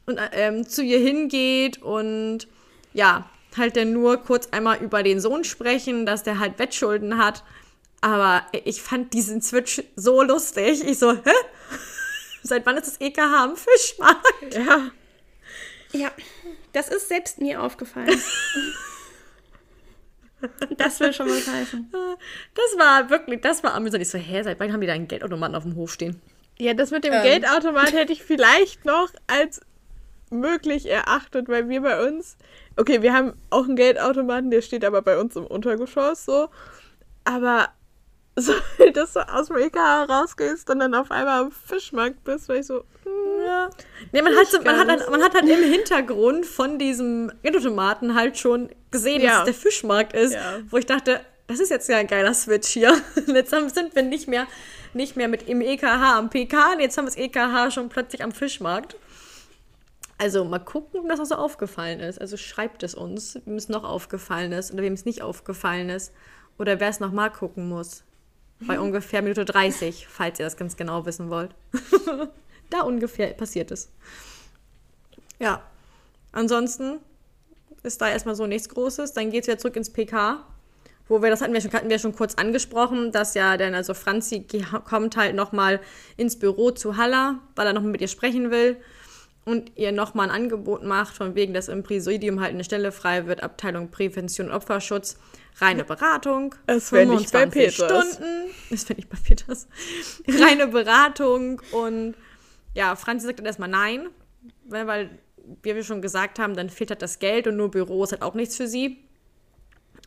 [0.06, 2.48] Und ähm, zu ihr hingeht und
[2.94, 7.44] ja, halt dann nur kurz einmal über den Sohn sprechen, dass der halt Wettschulden hat.
[8.06, 10.88] Aber ich fand diesen Switch so lustig.
[10.88, 11.32] Ich so, hä?
[12.43, 14.53] Seit wann ist das EKH am Fischmarkt?
[14.53, 14.91] Ja.
[15.91, 16.12] Ja,
[16.72, 18.08] das ist selbst mir aufgefallen.
[20.78, 21.91] das will schon was heißen.
[22.53, 24.03] Das war wirklich, das war amüsant.
[24.03, 26.22] Ich so, hä, seit wann haben die da einen Geldautomaten auf dem Hof stehen?
[26.60, 27.24] Ja, das mit dem Ähm.
[27.24, 29.62] Geldautomat hätte ich vielleicht noch als
[30.30, 32.38] möglich erachtet, weil wir bei uns,
[32.76, 36.49] okay, wir haben auch einen Geldautomaten, der steht aber bei uns im Untergeschoss so,
[37.24, 37.70] aber
[38.36, 38.54] so,
[38.94, 42.66] dass du aus dem EKH rausgehst und dann auf einmal am Fischmarkt bist, weil ich
[42.68, 43.70] so, hm, Ja.
[44.12, 48.16] Nee, man hat, so, man, hat halt, man hat halt im Hintergrund von diesem Geldautomaten
[48.16, 49.30] halt schon gesehen, Ja.
[49.32, 50.60] dass es der Fischmarkt ist, Ja.
[50.70, 52.98] wo ich dachte, das ist jetzt ja ein geiler Switch hier.
[53.28, 54.48] Jetzt haben, sind wir nicht mehr,
[54.94, 58.24] nicht mehr mit im EKH am PK, und jetzt haben wir das EKH schon plötzlich
[58.24, 58.96] am Fischmarkt.
[60.18, 62.20] Also mal gucken, ob das auch so aufgefallen ist.
[62.20, 66.14] Also schreibt es uns, wem es noch aufgefallen ist oder wem es nicht aufgefallen ist.
[66.58, 68.04] Oder wer es noch mal gucken muss.
[68.68, 71.51] Bei ungefähr Minute 30, falls ihr das ganz genau wissen wollt.
[72.70, 73.89] da ungefähr passiert es.
[75.39, 75.61] Ja.
[76.32, 76.99] ansonsten
[77.84, 79.13] ist da erstmal so nichts Großes.
[79.13, 80.43] Dann geht es wieder zurück ins PK,
[81.07, 83.93] wo wir, das hatten wir schon, hatten wir schon kurz angesprochen, dass ja dann, also
[83.93, 84.47] Franzi
[84.86, 85.80] kommt halt nochmal
[86.18, 88.78] ins Büro zu Halla, weil er noch mit ihr sprechen will
[89.46, 93.28] und ihr nochmal ein Angebot macht, von wegen, dass im Präsidium halt eine Stelle frei
[93.28, 95.20] wird, Abteilung Prävention und Opferschutz,
[95.58, 96.56] reine Beratung.
[96.66, 97.76] Es wäre nicht bei Peters.
[97.76, 98.50] Stunden.
[98.72, 99.68] Es wäre nicht bei Peters.
[100.28, 102.16] reine Beratung und
[102.74, 104.10] ja, Franzi sagt dann erstmal nein,
[104.66, 105.10] weil, weil
[105.62, 108.24] wie wir schon gesagt haben, dann fehlt halt das Geld und nur Büro ist halt
[108.24, 108.98] auch nichts für sie.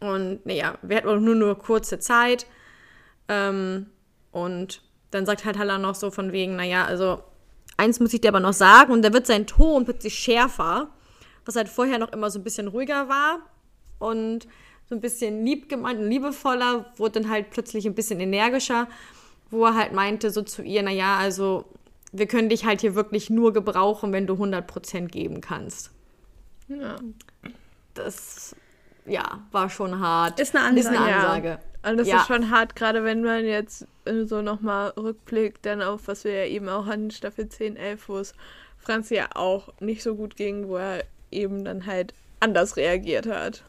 [0.01, 2.47] Und naja, wir hatten auch nur nur kurze Zeit.
[3.29, 3.87] Ähm,
[4.33, 7.23] und dann sagt halt Halla noch so von wegen, naja, also
[7.79, 10.91] eins muss ich dir aber noch sagen, und da wird sein Ton plötzlich schärfer,
[11.47, 13.39] was halt vorher noch immer so ein bisschen ruhiger war
[13.99, 14.47] und
[14.89, 18.89] so ein bisschen lieb gemeint und liebevoller, wurde dann halt plötzlich ein bisschen energischer,
[19.51, 21.65] wo er halt meinte so zu ihr, naja, also
[22.13, 25.91] wir können dich halt hier wirklich nur gebrauchen, wenn du 100% geben kannst.
[26.69, 26.97] Ja.
[27.95, 28.55] Das,
[29.09, 30.39] ja, war schon hart.
[30.41, 30.81] Ist eine Ansage.
[30.81, 31.49] Ist eine Ansage.
[31.85, 31.91] Ja.
[31.91, 32.21] Und das Ja.
[32.21, 33.87] ist schon hart, gerade wenn man jetzt
[34.25, 38.19] so nochmal rückblickt, dann auf, was wir ja eben auch an Staffel 10, 11, wo
[38.19, 38.35] es
[38.79, 43.65] Franzi ja auch nicht so gut ging, wo er eben dann halt anders reagiert hat.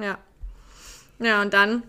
[0.00, 0.18] Ja.
[1.18, 1.82] Ja, und dann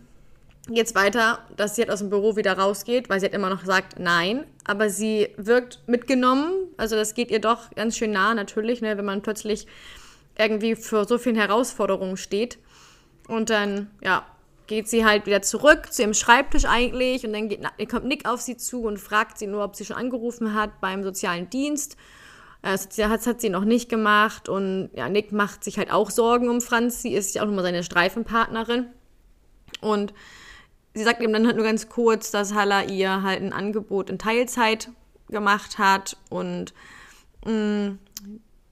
[0.67, 3.59] geht's weiter, dass sie halt aus dem Büro wieder rausgeht, weil sie hat immer noch
[3.61, 4.45] gesagt, nein.
[4.63, 6.51] Aber sie wirkt mitgenommen.
[6.77, 9.67] Also das geht ihr doch ganz schön nah natürlich, ne, wenn man plötzlich
[10.37, 12.57] irgendwie für so vielen Herausforderungen steht.
[13.27, 14.25] Und dann, ja,
[14.67, 18.41] geht sie halt wieder zurück zu ihrem Schreibtisch eigentlich und dann geht, kommt Nick auf
[18.41, 21.97] sie zu und fragt sie nur, ob sie schon angerufen hat beim sozialen Dienst.
[22.63, 26.49] Äh, Das hat, sie- noch nicht gemacht und ja, Nick macht sich halt auch Sorgen
[26.49, 27.01] um Franz.
[27.01, 28.87] Sie ist ja auch nochmal seine Streifenpartnerin.
[29.81, 30.13] Und
[30.95, 34.17] sie sagt ihm dann halt nur ganz kurz, dass Halla ihr halt ein Angebot in
[34.17, 34.89] Teilzeit
[35.29, 36.73] gemacht hat und
[37.45, 37.97] mh,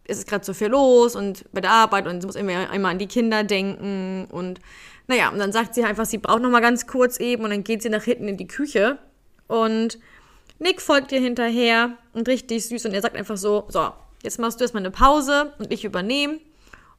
[0.07, 2.89] es ist gerade so viel los und bei der Arbeit und sie muss immer, immer
[2.89, 4.59] an die Kinder denken und
[5.07, 7.63] naja, und dann sagt sie einfach, sie braucht noch mal ganz kurz eben und dann
[7.63, 8.97] geht sie nach hinten in die Küche
[9.47, 9.99] und
[10.59, 13.91] Nick folgt ihr hinterher und richtig süß und er sagt einfach so, so,
[14.23, 16.39] jetzt machst du erstmal eine Pause und ich übernehme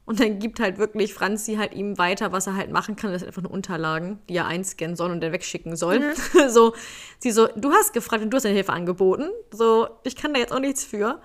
[0.05, 3.11] und dann gibt halt wirklich Franzi halt ihm weiter, was er halt machen kann.
[3.11, 6.13] Das sind einfach nur Unterlagen, die er einscannen soll und dann wegschicken soll.
[6.47, 6.73] so,
[7.17, 9.29] sie so, du hast gefragt und du hast deine Hilfe angeboten.
[9.51, 11.19] So, ich kann da jetzt auch nichts für.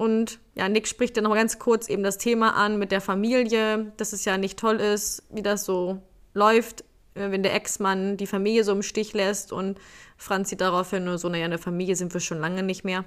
[0.00, 3.92] Und ja, Nick spricht dann noch ganz kurz eben das Thema an mit der Familie,
[3.98, 6.00] dass es ja nicht toll ist, wie das so
[6.32, 9.78] läuft, äh, wenn der Ex-Mann die Familie so im Stich lässt und
[10.16, 13.04] Franzi daraufhin nur so, naja, eine Familie sind wir schon lange nicht mehr.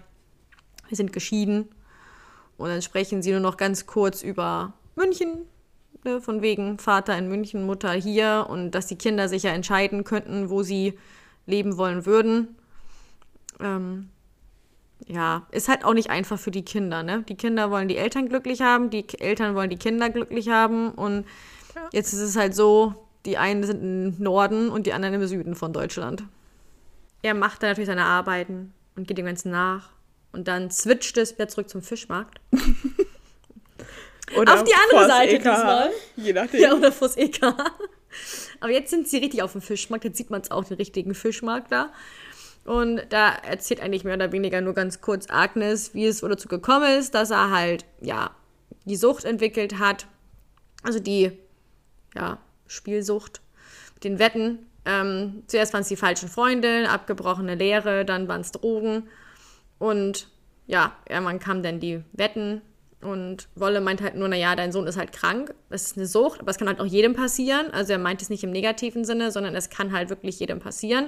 [0.88, 1.68] Wir sind geschieden.
[2.58, 5.48] Und dann sprechen sie nur noch ganz kurz über München,
[6.04, 10.04] ne, von wegen Vater in München, Mutter hier und dass die Kinder sich ja entscheiden
[10.04, 10.94] könnten, wo sie
[11.48, 12.56] leben wollen würden.
[13.60, 14.12] Ähm,
[15.08, 17.24] ja, ist halt auch nicht einfach für die Kinder, ne?
[17.28, 21.26] Die Kinder wollen die Eltern glücklich haben, die Eltern wollen die Kinder glücklich haben und
[21.76, 21.90] Ja.
[21.92, 22.94] jetzt ist es halt so,
[23.26, 26.24] die einen sind im Norden und die anderen im Süden von Deutschland.
[27.22, 29.90] Er macht dann natürlich seine Arbeiten und geht dem Ganzen nach
[30.34, 32.40] und dann switcht es wieder zurück zum Fischmarkt.
[34.38, 35.92] Oder Auf die andere Seite EKH, diesmal.
[36.16, 36.62] Je nachdem.
[36.62, 37.42] Ja, oder vors EK.
[38.62, 40.06] Aber jetzt sind sie richtig auf dem Fischmarkt.
[40.06, 41.92] Jetzt sieht man es auch, den richtigen Fischmarkt da.
[42.66, 46.98] Und da erzählt eigentlich mehr oder weniger nur ganz kurz Agnes, wie es dazu gekommen
[46.98, 48.32] ist, dass er halt, ja,
[48.86, 50.08] die Sucht entwickelt hat.
[50.84, 51.32] Also die,
[52.16, 53.42] ja, Spielsucht
[54.04, 54.60] den Wetten.
[54.86, 59.08] Ähm, zuerst waren es die falschen Freunde, abgebrochene Lehre, dann waren es Drogen.
[59.80, 60.28] Und
[60.68, 62.62] ja, irgendwann kamen dann die Wetten.
[63.02, 65.54] Und Wolle meint halt nur, naja, dein Sohn ist halt krank.
[65.70, 67.70] Das ist eine Sucht, aber es kann halt auch jedem passieren.
[67.72, 71.08] Also er meint es nicht im negativen Sinne, sondern es kann halt wirklich jedem passieren.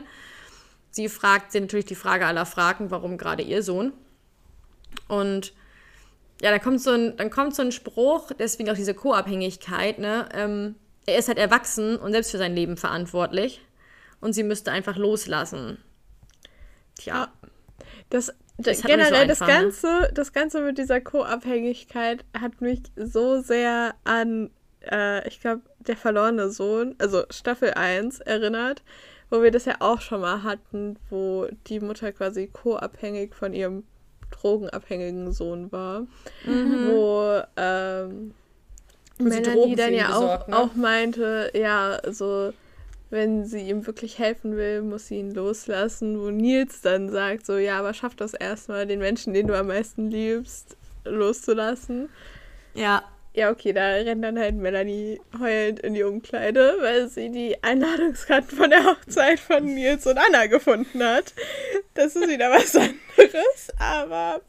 [0.95, 3.91] Sie fragt sie natürlich die Frage aller Fragen, warum gerade ihr Sohn.
[5.09, 5.51] Und
[6.41, 10.29] ja, dann kommt so ein, dann kommt so ein Spruch, deswegen auch diese Co-Abhängigkeit, ne?
[10.33, 10.75] Ähm,
[11.05, 13.59] er ist halt erwachsen und selbst für sein Leben verantwortlich.
[14.21, 15.79] Und sie müsste einfach loslassen.
[16.97, 17.27] Tja.
[18.09, 19.47] Das, Das nicht so generell das ne?
[19.47, 24.49] Ganze, das Ganze mit dieser Co-Abhängigkeit hat mich so sehr an,
[24.89, 28.81] äh, ich glaube, der verlorene Sohn, also Staffel 1 erinnert,
[29.29, 33.83] wo wir das ja auch schon mal hatten, wo die Mutter quasi co-abhängig von ihrem
[34.31, 36.07] drogenabhängigen Sohn war.
[36.45, 38.33] Wo ähm,
[39.17, 40.57] Wo sie Drogen Melanie dann ja besorgt, auch, ne?
[40.57, 42.53] auch meinte, ja, so
[43.09, 47.57] wenn sie ihm wirklich helfen will, muss sie ihn loslassen, wo Nils dann sagt, so,
[47.57, 52.09] ja, aber schaff das erstmal, den Menschen, den du am meisten liebst, loszulassen.
[52.73, 53.03] Ja.
[53.35, 58.57] Ja, okay, da rennt dann halt Melanie heulend in die Umkleide, weil sie die Einladungskarten
[58.57, 61.33] von der Hochzeit von Nils und Anna gefunden hat.
[61.95, 64.39] Das ist wieder was anderes, aber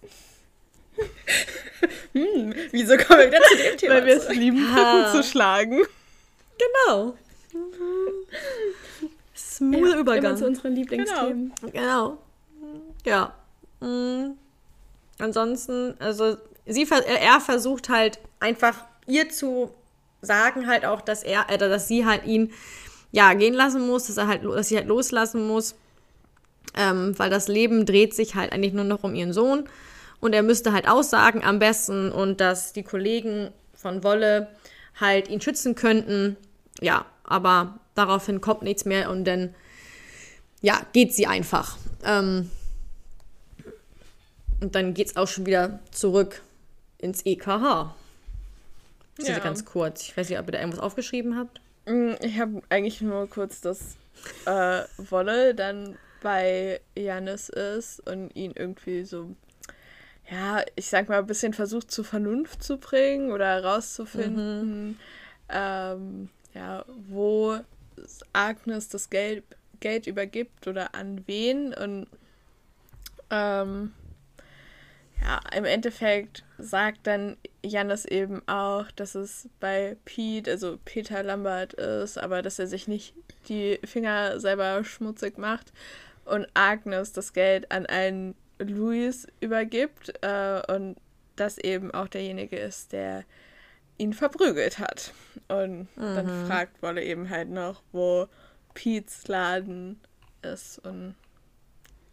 [2.12, 3.94] hm, wieso kommen wir wieder zu dem Thema?
[3.94, 5.82] Weil wir es lieben, Brücken zu schlagen.
[6.56, 7.14] Genau.
[9.36, 10.36] Smooth Immer Übergang.
[10.36, 11.52] zu unseren Lieblingsthemen.
[11.72, 12.18] Genau.
[13.04, 13.34] Ja.
[13.80, 14.36] Mm.
[15.18, 19.70] Ansonsten, also sie, äh, er versucht halt einfach ihr zu
[20.20, 22.52] sagen halt auch, dass er, äh, dass sie halt ihn
[23.12, 25.74] ja gehen lassen muss, dass er halt, dass sie halt loslassen muss,
[26.76, 29.68] ähm, weil das Leben dreht sich halt eigentlich nur noch um ihren Sohn
[30.20, 34.48] und er müsste halt aussagen am besten und dass die Kollegen von Wolle
[34.98, 36.36] halt ihn schützen könnten.
[36.80, 39.54] Ja, aber daraufhin kommt nichts mehr und dann
[40.62, 41.76] ja, geht sie einfach.
[42.04, 42.50] Ähm,
[44.60, 46.40] und dann geht's auch schon wieder zurück
[46.98, 47.94] ins EKH.
[49.16, 49.38] Das ist Ja.
[49.38, 50.02] ganz kurz.
[50.02, 51.60] Ich weiß nicht, ob ihr da irgendwas aufgeschrieben habt.
[51.86, 53.96] Mm, Ich habe eigentlich nur kurz, dass
[54.46, 59.34] äh, Wolle dann bei Janis ist und ihn irgendwie so,
[60.30, 64.98] ja, ich sag mal, ein bisschen versucht zur Vernunft zu bringen oder herauszufinden,
[65.48, 67.58] ähm, ja, wo
[68.32, 69.44] Agnes das Geld,
[69.80, 72.06] Geld übergibt oder an wen und
[73.30, 73.92] ähm,
[75.22, 81.74] ja, im Endeffekt sagt dann Janis eben auch, dass es bei Pete, also Peter Lambert
[81.74, 83.14] ist, aber dass er sich nicht
[83.48, 85.72] die Finger selber schmutzig macht
[86.24, 90.96] und Agnes das Geld an einen Louis übergibt äh, und
[91.36, 93.24] das eben auch derjenige ist, der
[93.98, 95.12] ihn verprügelt hat.
[95.48, 98.26] Und dann fragt Wolle eben halt noch, wo
[98.74, 100.00] Pete's Laden
[100.42, 101.14] ist und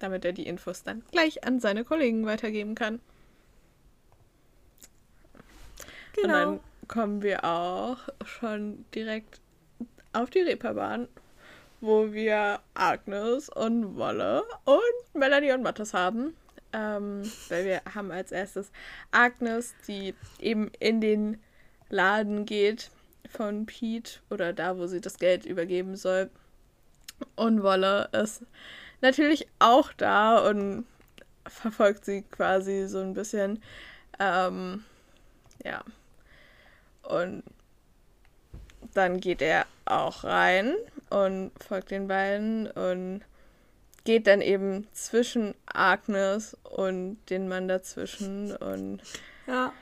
[0.03, 2.95] damit er die Infos dann gleich an seine Kollegen weitergeben kann.
[6.15, 6.33] Und Genau.
[6.33, 9.39] dann kommen wir auch schon direkt
[10.11, 11.07] auf die Reeperbahn,
[11.81, 16.35] wo wir Agnes und Wolle und Melanie und Mattes haben.
[16.71, 18.71] Ähm, weil wir haben als erstes
[19.11, 21.39] Agnes, die eben in den
[21.89, 22.89] Laden geht
[23.29, 26.29] von Pete oder da, wo sie das Geld übergeben soll.
[27.35, 28.43] Und Wolle ist
[29.03, 30.85] natürlich auch da und
[31.45, 33.61] verfolgt sie quasi so ein bisschen.
[34.19, 34.83] Ähm,
[35.63, 35.83] ja.
[37.03, 37.43] Und
[38.93, 40.73] dann geht er auch rein
[41.09, 43.21] und folgt den beiden und
[44.05, 49.01] geht dann eben zwischen Agnes und den Mann dazwischen und
[49.47, 49.73] Ja.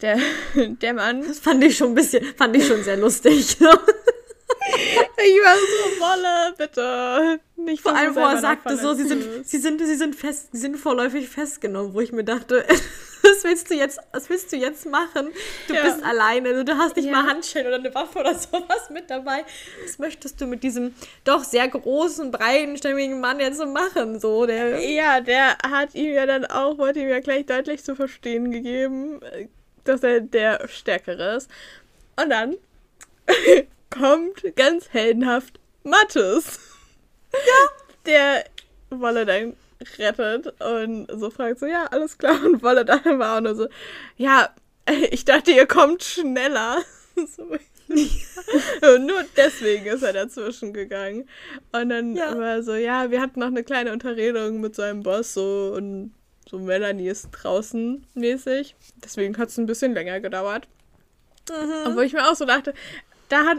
[0.00, 0.18] der,
[0.56, 3.56] der Mann, Das fand ich schon ein bisschen, fand ich schon sehr lustig.
[4.80, 9.80] War so, Wolle, bitte, nicht Vor allem, wo er sagte so, sie sind, sie sind,
[9.80, 12.64] sie sind fest, sie sind vorläufig festgenommen, wo ich mir dachte,
[13.22, 15.28] was willst du jetzt, was willst du jetzt machen?
[15.68, 15.84] Du Ja.
[15.84, 17.12] bist alleine, du, du hast nicht Ja.
[17.12, 19.44] mal Handschellen oder eine Waffe oder sowas mit dabei.
[19.84, 24.20] Was möchtest du mit diesem doch sehr großen, breitenstämmigen Mann jetzt so machen?
[24.20, 27.94] So, der, Ja, der hat ihm ja dann auch, wollte ihm ja gleich deutlich zu
[27.96, 29.20] verstehen gegeben,
[29.84, 31.50] dass er der Stärkere ist.
[32.20, 32.56] Und dann
[33.90, 36.58] kommt ganz heldenhaft Mattes.
[37.32, 37.82] Ja.
[38.06, 38.44] Der
[38.90, 39.56] Wolle dann
[39.98, 42.42] rettet und so fragt so, ja, alles klar.
[42.44, 43.68] Und Wolle dann war auch nur so,
[44.16, 44.54] ja,
[45.10, 46.78] ich dachte, ihr kommt schneller.
[47.34, 47.44] So.
[47.44, 51.26] Und nur deswegen ist er dazwischen gegangen.
[51.72, 52.36] Und dann Ja.
[52.36, 56.12] war er so, ja, wir hatten noch eine kleine Unterredung mit seinem Boss so und
[56.46, 58.76] so Melanie ist draußen mäßig.
[59.02, 60.68] Deswegen hat es ein bisschen länger gedauert.
[61.86, 62.74] Obwohl ich mir auch so dachte,
[63.28, 63.58] da hat,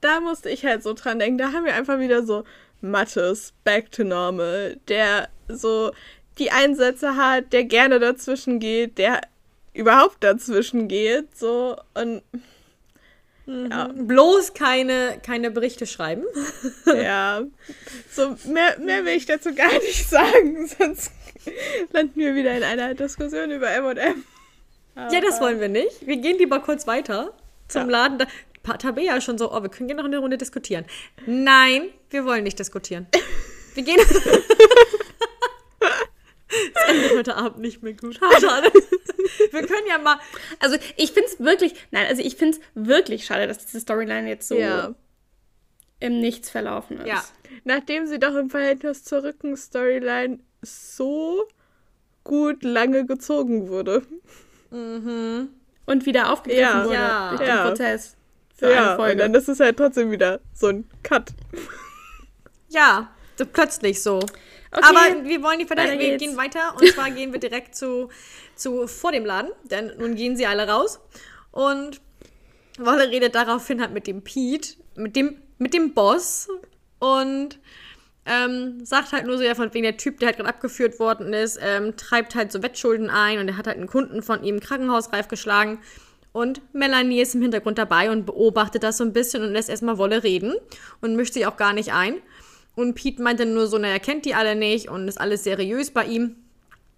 [0.00, 2.44] da musste ich halt so dran denken, da haben wir einfach wieder so
[2.80, 5.92] Mattes, back to normal, der so
[6.38, 9.20] die Einsätze hat, der gerne dazwischen geht, der
[9.74, 12.22] überhaupt dazwischen geht, so und
[13.46, 16.24] ja, bloß keine, keine Berichte schreiben.
[16.86, 17.42] ja,
[18.10, 21.10] so mehr, mehr will ich dazu gar nicht sagen, sonst
[21.92, 24.24] landen wir wieder in einer Diskussion über M&M.
[24.94, 26.06] Ja, das wollen wir nicht.
[26.06, 27.32] Wir gehen lieber kurz weiter
[27.68, 28.08] zum Ja.
[28.08, 28.26] Laden.
[28.62, 30.84] Tabea schon so, oh, wir können gerne noch eine Runde diskutieren.
[31.26, 33.06] Nein, wir wollen nicht diskutieren.
[33.74, 33.98] Wir gehen.
[36.74, 38.14] Das endet heute Abend nicht mehr gut.
[38.16, 38.70] Schade.
[39.52, 40.18] Wir können ja mal.
[40.60, 44.28] Also ich finde es wirklich, nein, also ich finde es wirklich schade, dass diese Storyline
[44.28, 44.94] jetzt so Ja.
[46.00, 47.06] im Nichts verlaufen ist.
[47.06, 47.24] Ja.
[47.64, 51.44] Nachdem sie doch im Verhältnis zur Rücken-Storyline so
[52.22, 54.02] gut lange gezogen wurde.
[54.70, 55.48] Und
[56.06, 56.84] wieder aufgegriffen Ja.
[56.84, 57.28] wurde Ja.
[57.30, 57.66] durch den Ja.
[57.68, 58.16] Prozess
[58.62, 59.12] für ja, eine Folge.
[59.12, 61.30] und dann ist es halt trotzdem wieder so ein Cut.
[62.68, 64.18] Ja, so plötzlich so.
[64.18, 68.08] Okay, Aber wir wollen weiter, weiter wir gehen weiter und zwar gehen wir direkt zu,
[68.54, 71.00] zu vor dem Laden, denn nun gehen sie alle raus
[71.50, 72.00] und
[72.78, 76.48] Wolle redet daraufhin halt mit dem Pete, mit dem, mit dem Boss
[76.98, 77.58] und
[78.24, 81.32] Ähm, sagt halt nur so, ja, von wegen der Typ, der halt gerade abgeführt worden
[81.32, 84.60] ist, ähm, treibt halt so Wettschulden ein und er hat halt einen Kunden von ihm
[84.60, 85.80] krankenhausreif geschlagen.
[86.32, 89.98] Und Melanie ist im Hintergrund dabei und beobachtet das so ein bisschen und lässt erstmal
[89.98, 90.54] Wolle reden
[91.00, 92.14] und mischt sich auch gar nicht ein.
[92.74, 96.06] Und Pete meinte nur so, naja, kennt die alle nicht und ist alles seriös bei
[96.06, 96.36] ihm.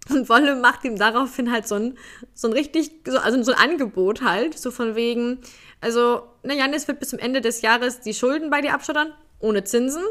[0.09, 1.97] Und Wolle macht ihm daraufhin halt so ein,
[2.33, 5.39] so ein richtig, so, also so ein Angebot halt, so von wegen,
[5.81, 9.63] also, na Janis wird bis zum Ende des Jahres die Schulden bei dir abstottern, ohne
[9.63, 10.03] Zinsen.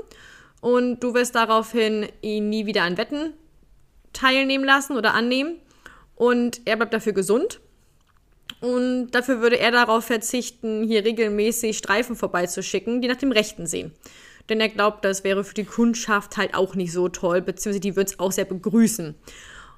[0.60, 3.34] Und du wirst daraufhin ihn nie wieder an Wetten
[4.12, 5.60] teilnehmen lassen oder annehmen.
[6.16, 7.60] Und er bleibt dafür gesund.
[8.64, 13.92] Und dafür würde er darauf verzichten, hier regelmäßig Streifen vorbeizuschicken, die nach dem Rechten sehen.
[14.48, 17.94] Denn er glaubt, das wäre für die Kundschaft halt auch nicht so toll, beziehungsweise die
[17.94, 19.14] würde es auch sehr begrüßen.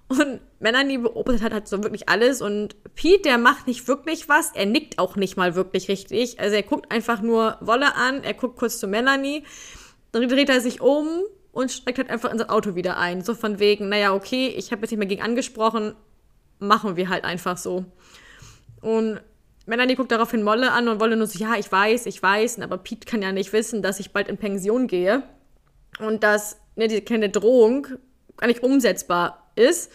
[0.06, 4.52] Und Melanie beobachtet halt, halt so wirklich alles und Pete, der macht nicht wirklich was,
[4.54, 6.38] er nickt auch nicht mal wirklich richtig.
[6.38, 9.42] Also er guckt einfach nur Wolle an, er guckt kurz zu Melanie,
[10.12, 11.08] dann dreht er sich um
[11.50, 13.24] und steigt halt einfach in sein Auto wieder ein.
[13.24, 15.96] So von wegen, naja, okay, ich habe jetzt nicht mehr gegen angesprochen,
[16.60, 17.84] machen wir halt einfach so.
[18.80, 19.20] Und
[19.66, 22.78] Melanie guckt daraufhin Molle an und Wolle nur so, ja, ich weiß, ich weiß, aber
[22.78, 25.22] Pete kann ja nicht wissen, dass ich bald in Pension gehe
[25.98, 27.88] und dass ne, diese kleine Drohung
[28.36, 29.90] gar nicht umsetzbar ist.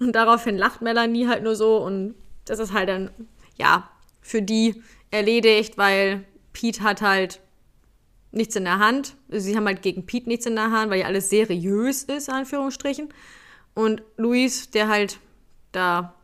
[0.00, 2.14] Und daraufhin lacht Melanie halt nur so und
[2.46, 3.10] das ist halt dann,
[3.56, 3.88] ja,
[4.22, 7.40] für die erledigt, weil Pete hat halt
[8.30, 9.14] nichts in der Hand.
[9.30, 12.30] Also sie haben halt gegen Pete nichts in der Hand, weil ja alles seriös ist,
[12.30, 13.12] Anführungsstrichen.
[13.74, 15.18] Und Luis, der halt
[15.72, 16.14] da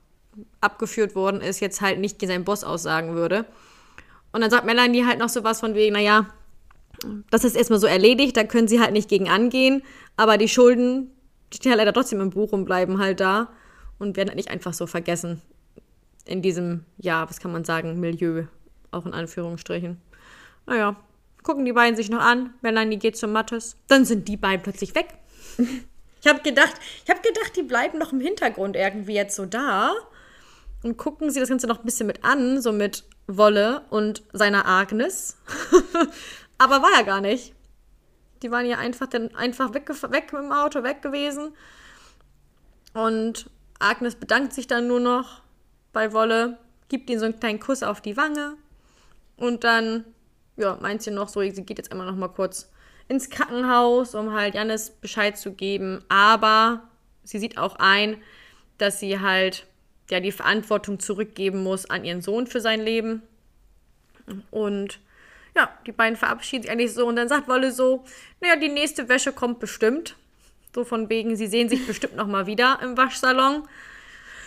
[0.61, 3.45] abgeführt worden ist, jetzt halt nicht seinen Boss aussagen würde.
[4.33, 6.27] Und dann sagt Melanie halt noch so was von wegen, naja,
[7.31, 9.83] das ist erstmal so erledigt, da können sie halt nicht gegen angehen,
[10.17, 11.11] aber die Schulden,
[11.53, 13.49] die stehen halt leider trotzdem im Buch und bleiben halt da
[13.99, 15.41] und werden halt nicht einfach so vergessen.
[16.27, 18.45] In diesem, ja, was kann man sagen, Milieu,
[18.91, 20.01] auch in Anführungsstrichen.
[20.67, 20.97] Naja,
[21.43, 24.95] gucken die beiden sich noch an, Melanie geht zum Mattes, dann sind die beiden plötzlich
[24.95, 25.15] weg.
[26.21, 26.75] Ich habe gedacht,
[27.05, 29.93] ich habe gedacht, die bleiben noch im Hintergrund irgendwie jetzt so da
[30.83, 34.67] und gucken sie das Ganze noch ein bisschen mit an, so mit Wolle und seiner
[34.67, 35.37] Agnes.
[36.59, 37.55] Aber war ja gar nicht.
[38.43, 41.55] Die waren ja einfach, dann einfach weg, weg mit dem Auto, weg gewesen.
[42.95, 45.43] Und Agnes bedankt sich dann nur noch
[45.93, 46.59] bei Wolle,
[46.89, 48.57] gibt ihm so einen kleinen Kuss auf die Wange.
[49.37, 50.05] Und dann,
[50.57, 52.71] ja, meint sie noch so, sie geht jetzt einmal noch mal kurz
[53.09, 56.05] ins Krankenhaus, um halt Janis Bescheid zu geben.
[56.09, 56.83] Aber
[57.25, 58.19] sie sieht auch ein,
[58.79, 59.67] dass sie halt
[60.11, 63.23] ja die Verantwortung zurückgeben muss an ihren Sohn für sein Leben.
[64.51, 65.01] Und
[65.57, 68.05] ja, die beiden verabschieden sich eigentlich so und dann sagt Wolle so,
[68.41, 70.17] naja, die nächste Wäsche kommt bestimmt.
[70.75, 73.63] So von wegen, sie sehen sich bestimmt noch mal wieder im Waschsalon.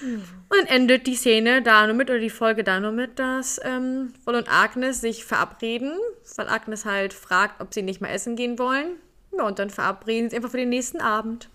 [0.02, 3.60] Und dann endet die Szene da nur mit, oder die Folge da nur mit, dass
[3.64, 5.94] ähm, Wolle und Agnes sich verabreden,
[6.38, 8.96] weil Agnes halt fragt, ob sie nicht mehr essen gehen wollen.
[9.38, 11.50] Ja, und dann verabreden sie einfach für den nächsten Abend.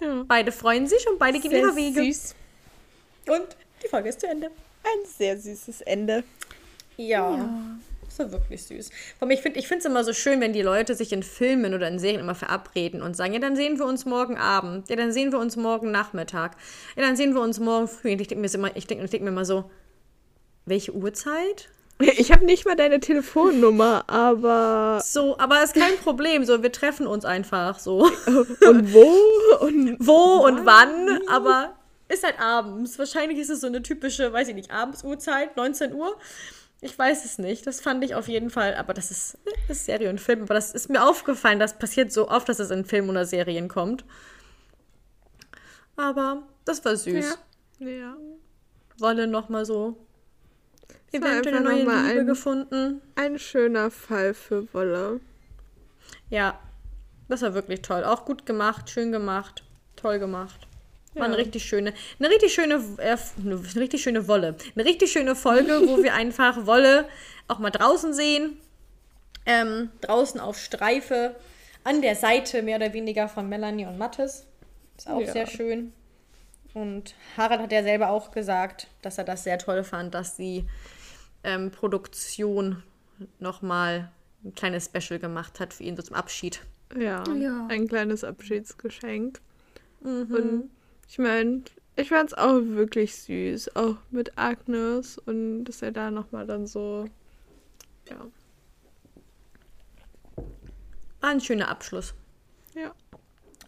[0.00, 0.24] Ja.
[0.26, 2.02] Beide freuen sich und beide gehen ihre Wege.
[2.02, 2.34] Süß.
[3.28, 4.46] Und die Folge ist zu Ende.
[4.46, 6.24] Ein sehr süßes Ende.
[6.96, 7.36] Ja.
[7.36, 7.48] ja.
[8.04, 8.90] Das war wirklich süß.
[9.18, 11.88] Vor allem, ich finde es immer so schön, wenn die Leute sich in Filmen oder
[11.88, 15.12] in Serien immer verabreden und sagen, ja, dann sehen wir uns morgen Abend, ja, dann
[15.12, 16.56] sehen wir uns morgen Nachmittag,
[16.94, 18.12] ja, dann sehen wir uns morgen früh.
[18.12, 19.70] Und ich denke mir, immer, ich denk, ich denk mir immer so,
[20.66, 21.70] welche Uhrzeit?
[22.18, 25.00] Ich habe nicht mal deine Telefonnummer, aber.
[25.04, 26.44] So, aber ist kein Problem.
[26.44, 28.10] So, wir treffen uns einfach so.
[28.26, 29.14] Und wo?
[29.60, 31.20] Und wo und wann?
[31.28, 31.74] Aber
[32.12, 32.98] ist halt abends.
[32.98, 36.18] Wahrscheinlich ist es so eine typische, weiß ich nicht, Abendsuhrzeit, 19 Uhr.
[36.80, 37.66] Ich weiß es nicht.
[37.66, 39.38] Das fand ich auf jeden Fall, aber das ist,
[39.68, 40.42] das ist Serie und Film.
[40.42, 43.68] Aber das ist mir aufgefallen, das passiert so oft, dass es in Filmen oder Serien
[43.68, 44.04] kommt.
[45.96, 47.38] Aber das war süß.
[47.78, 47.88] Ja.
[47.88, 48.16] ja.
[48.98, 49.96] Wolle nochmal so
[51.12, 53.02] eventuell eine neue Liebe ein, gefunden.
[53.14, 55.20] Ein schöner Fall für Wolle.
[56.30, 56.58] Ja,
[57.28, 58.04] das war wirklich toll.
[58.04, 59.64] Auch gut gemacht, schön gemacht,
[59.96, 60.66] toll gemacht.
[61.14, 64.56] War eine richtig schöne, eine richtig schöne, äh, eine richtig schöne Wolle.
[64.74, 67.06] Eine richtig schöne Folge, wo wir einfach Wolle
[67.48, 68.56] auch mal draußen sehen.
[69.44, 71.34] Ähm, draußen auf Streife,
[71.84, 74.46] an der Seite mehr oder weniger von Melanie und Mattes.
[74.96, 75.32] Ist auch ja.
[75.32, 75.92] sehr schön.
[76.74, 80.64] Und Harald hat ja selber auch gesagt, dass er das sehr toll fand, dass die
[81.44, 82.82] ähm, Produktion
[83.38, 84.10] nochmal
[84.44, 86.62] ein kleines Special gemacht hat für ihn so zum Abschied.
[86.98, 87.66] Ja, ja.
[87.68, 89.40] ein kleines Abschiedsgeschenk.
[90.00, 90.34] Mhm.
[90.34, 90.70] Und
[91.12, 91.60] ich meine,
[91.94, 96.66] ich fand es auch wirklich süß, auch mit Agnes und dass er da nochmal dann
[96.66, 97.04] so,
[98.08, 98.16] ja.
[101.20, 102.14] War ein schöner Abschluss.
[102.74, 102.94] Ja.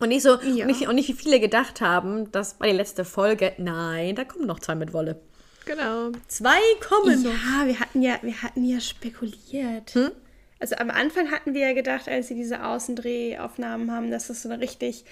[0.01, 0.65] Und nicht so, ja.
[0.65, 4.25] und, nicht, und nicht wie viele gedacht haben, dass bei der letzten Folge, nein, da
[4.25, 5.21] kommen noch zwei mit Wolle.
[5.67, 6.13] Genau.
[6.29, 9.95] Zwei kommen Ja, wir hatten ja, wir hatten ja spekuliert.
[9.95, 10.13] Hm?
[10.61, 14.49] Also am Anfang hatten wir ja gedacht, als sie diese Außendrehaufnahmen haben, dass das so
[14.49, 15.05] eine richtig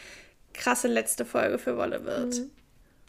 [0.54, 2.38] krasse letzte Folge für Wolle wird.
[2.40, 2.50] Mhm.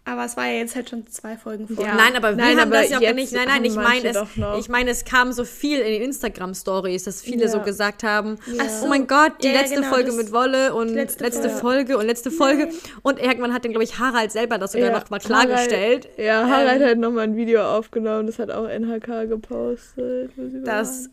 [0.05, 1.85] Aber es war ja jetzt halt schon zwei Folgen vor.
[1.85, 1.95] Ja.
[1.95, 3.31] Nein, aber wir Nein, haben aber das ja auch nicht.
[3.31, 4.17] Nein, nein, ich meine es.
[4.59, 7.47] Ich meine, es kam so viel in den Instagram-Stories, dass viele Ja.
[7.47, 8.85] so gesagt haben: so.
[8.85, 11.49] Oh mein Gott, die Ja, ja, letzte genau, Folge das- mit Wolle und letzte, letzte
[11.49, 11.97] Folge.
[11.97, 12.67] und letzte Folge.
[13.01, 16.09] Und irgendwann hat dann, glaube ich, Harald selber das sogar Ja, noch mal klargestellt.
[16.17, 20.31] Harald, ja, Harald ähm, hat nochmal ein Video aufgenommen, das hat auch NHK gepostet.
[20.37, 21.09] waren.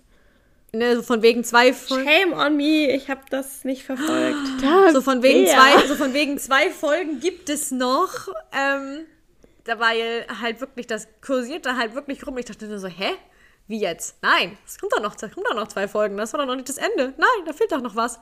[0.73, 2.09] Ne, so von wegen zwei Folgen.
[2.09, 4.39] Shame on me, ich habe das nicht verfolgt.
[4.63, 8.29] Da, So von wegen zwei, so von wegen zwei Folgen gibt es noch.
[8.53, 9.07] Ähm,
[9.65, 12.39] da war ja halt wirklich, das kursierte halt wirklich rum.
[12.39, 13.11] Ich dachte nur so, hä?
[13.67, 14.17] Wie jetzt?
[14.23, 16.17] Nein, es kommt doch noch, es kommt doch noch zwei Folgen.
[16.17, 17.15] Das war doch noch nicht das Ende.
[17.17, 18.21] Nein, da fehlt doch noch was.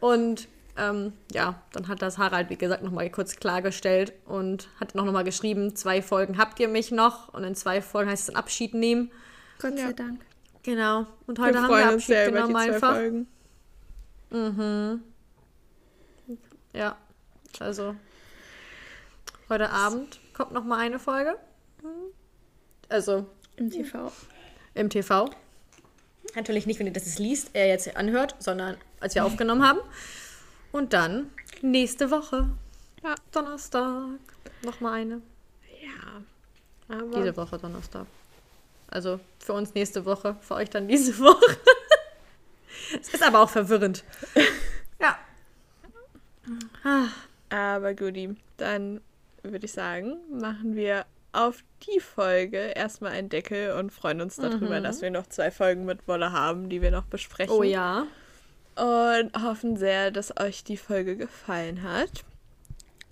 [0.00, 0.48] Und
[0.78, 5.24] ähm, ja, dann hat das Harald, wie gesagt, nochmal kurz klargestellt und hat noch mal
[5.24, 8.72] geschrieben, zwei Folgen habt ihr mich noch und in zwei Folgen heißt es dann Abschied
[8.74, 9.10] nehmen.
[9.60, 10.20] Gott sei Dank.
[10.62, 11.06] Genau.
[11.26, 12.94] Und Wir heute haben freuen wir uns Abschied sehr über die genommen zwei einfach.
[12.94, 13.26] Folgen.
[16.72, 16.96] Ja,
[17.58, 17.94] also
[19.48, 21.36] heute Abend kommt noch mal eine Folge.
[22.88, 24.10] Also Im TV.
[24.74, 25.28] im TV.
[26.34, 29.80] Natürlich nicht, wenn ihr das jetzt liest, äh, jetzt anhört, sondern als wir aufgenommen haben.
[30.70, 32.48] Und dann nächste Woche,
[33.02, 33.14] Ja.
[33.32, 34.18] Donnerstag,
[34.64, 35.20] noch mal eine.
[35.82, 36.96] Ja.
[36.96, 38.06] Aber Diese Woche Donnerstag.
[38.92, 41.56] Also für uns nächste Woche, für euch dann diese Woche.
[43.00, 44.04] Es ist aber auch verwirrend.
[45.00, 45.16] Ja.
[46.84, 47.06] Ah,
[47.48, 49.00] Aber Guti, dann
[49.42, 54.80] würde ich sagen, machen wir auf die Folge erstmal einen Deckel und freuen uns darüber,
[54.80, 57.54] dass wir noch zwei Folgen mit Wolle haben, die wir noch besprechen.
[57.54, 58.06] Oh ja.
[58.76, 62.24] Und hoffen sehr, dass euch die Folge gefallen hat.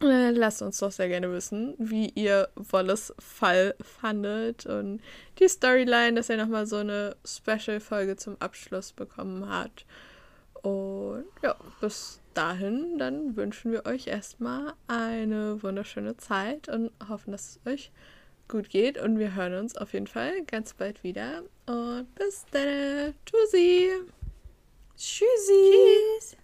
[0.03, 5.01] Äh, Lasst uns doch sehr gerne wissen, wie ihr Wolles Fall fandet und
[5.39, 9.85] die Storyline, dass er nochmal so eine Special-Folge zum Abschluss bekommen hat.
[10.63, 17.59] Und ja, bis dahin, dann wünschen wir euch erstmal eine wunderschöne Zeit und hoffen, dass
[17.65, 17.93] es euch
[18.49, 18.99] gut geht.
[18.99, 21.43] Und wir hören uns auf jeden Fall ganz bald wieder.
[21.67, 23.15] Und bis dann.
[23.25, 23.91] Tschüssi.
[24.97, 25.73] Tschüssi.
[26.19, 26.40] Tschüss.